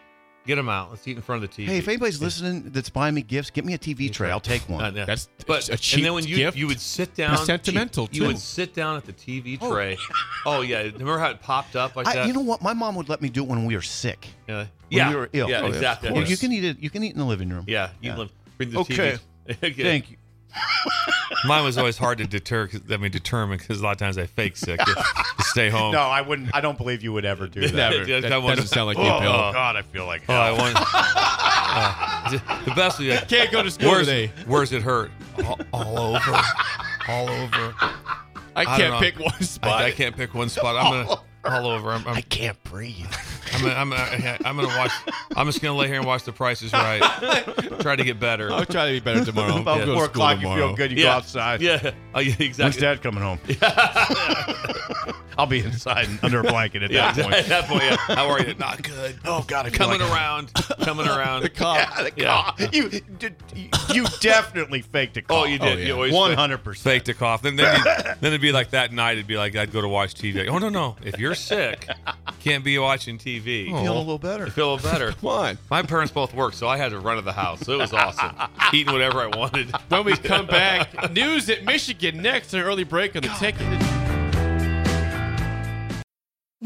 [0.48, 0.90] get them out.
[0.90, 1.68] Let's eat in front of the TV.
[1.68, 4.32] Hey, if anybody's listening that's buying me gifts, get me a TV tray.
[4.32, 4.84] I'll take one.
[4.86, 5.06] Uh, yeah.
[5.06, 6.58] That's but a and cheap then when you gift.
[6.58, 8.28] you would sit down, It's sentimental, you, you too.
[8.28, 9.98] would sit down at the TV tray.
[10.46, 12.28] Oh, yeah, remember how it popped up like I, that?
[12.28, 12.62] you know what?
[12.62, 14.28] My mom would let me do it when we were sick.
[14.48, 15.50] yeah, When yeah, we were ill.
[15.50, 16.12] yeah, Oh, exactly.
[16.12, 16.80] Well, you can eat it.
[16.80, 17.66] You can eat in the living room.
[17.68, 18.18] yeah, you Yeah.
[18.18, 19.18] live- bring the Okay.
[19.48, 19.76] TV.
[19.76, 20.18] Thank you.
[21.46, 22.68] Mine was always hard to deter.
[22.68, 24.86] 'cause- I mean, determine because a lot of times I fake sick to,
[25.38, 25.92] to stay home.
[25.92, 26.54] No, I wouldn't.
[26.56, 27.74] I don't believe you would ever do that.
[27.74, 28.06] Never.
[28.06, 29.32] That that wasn't- doesn't sound like you, Oh, Bill.
[29.32, 30.78] God, I feel like Oh, I want.
[31.72, 32.30] Uh,
[32.66, 33.00] the best.
[33.00, 34.32] Yeah, Can't go to school where's, today.
[34.48, 35.12] Where's it hurt?
[35.46, 36.42] All, all over.
[37.08, 37.76] All over.
[38.56, 39.00] I don't can't know.
[39.00, 39.82] pick one spot.
[39.84, 40.76] I, I can't pick one spot.
[40.76, 41.92] I'm gonna all over.
[41.92, 43.06] I'm, I'm, I can't breathe.
[43.54, 44.92] I'm, gonna, I'm, gonna, I'm gonna watch.
[45.36, 47.02] I'm just gonna lay here and watch The Price is Right.
[47.82, 48.52] Try to get better.
[48.52, 49.58] I'll try to be better tomorrow.
[49.58, 50.92] About I'll go to four school o'clock, you feel good.
[50.92, 51.04] You yeah.
[51.04, 51.62] go outside.
[51.62, 51.92] Yeah.
[52.14, 52.34] Oh, yeah.
[52.36, 52.82] When's Exactly.
[52.82, 53.40] Dad coming home?
[55.38, 57.14] I'll be inside under a blanket at Yeah.
[57.14, 57.36] that point.
[57.36, 57.96] At that point, yeah.
[57.98, 58.56] How are you?
[58.56, 59.18] Not good.
[59.24, 60.54] Oh God, I feel Coming like- around.
[60.82, 61.44] Coming around.
[61.44, 61.78] The cop.
[61.78, 62.26] Yeah, the Yeah.
[62.28, 62.76] cough.
[62.76, 63.36] You, did-
[63.94, 65.38] you definitely faked a oh, cough.
[65.38, 65.80] Oh, you did.
[65.80, 65.86] yeah.
[65.86, 66.84] You always hundred percent.
[66.84, 67.42] faked a cough.
[67.42, 69.14] Then then, then it'd be like that night.
[69.14, 70.48] It'd be like I'd go to watch TV.
[70.50, 70.98] oh no no!
[71.04, 71.88] If you're sick,
[72.42, 73.39] can't be watching TV.
[73.40, 74.46] Feeling a little better.
[74.46, 75.12] I feel a little better.
[75.22, 75.58] Come on.
[75.70, 77.62] My parents both worked, so I had to run to the house.
[77.62, 78.36] So it was awesome.
[78.74, 79.72] Eating whatever I wanted.
[79.90, 82.54] When we come back, news at Michigan next.
[82.54, 83.99] An early break on the ticket.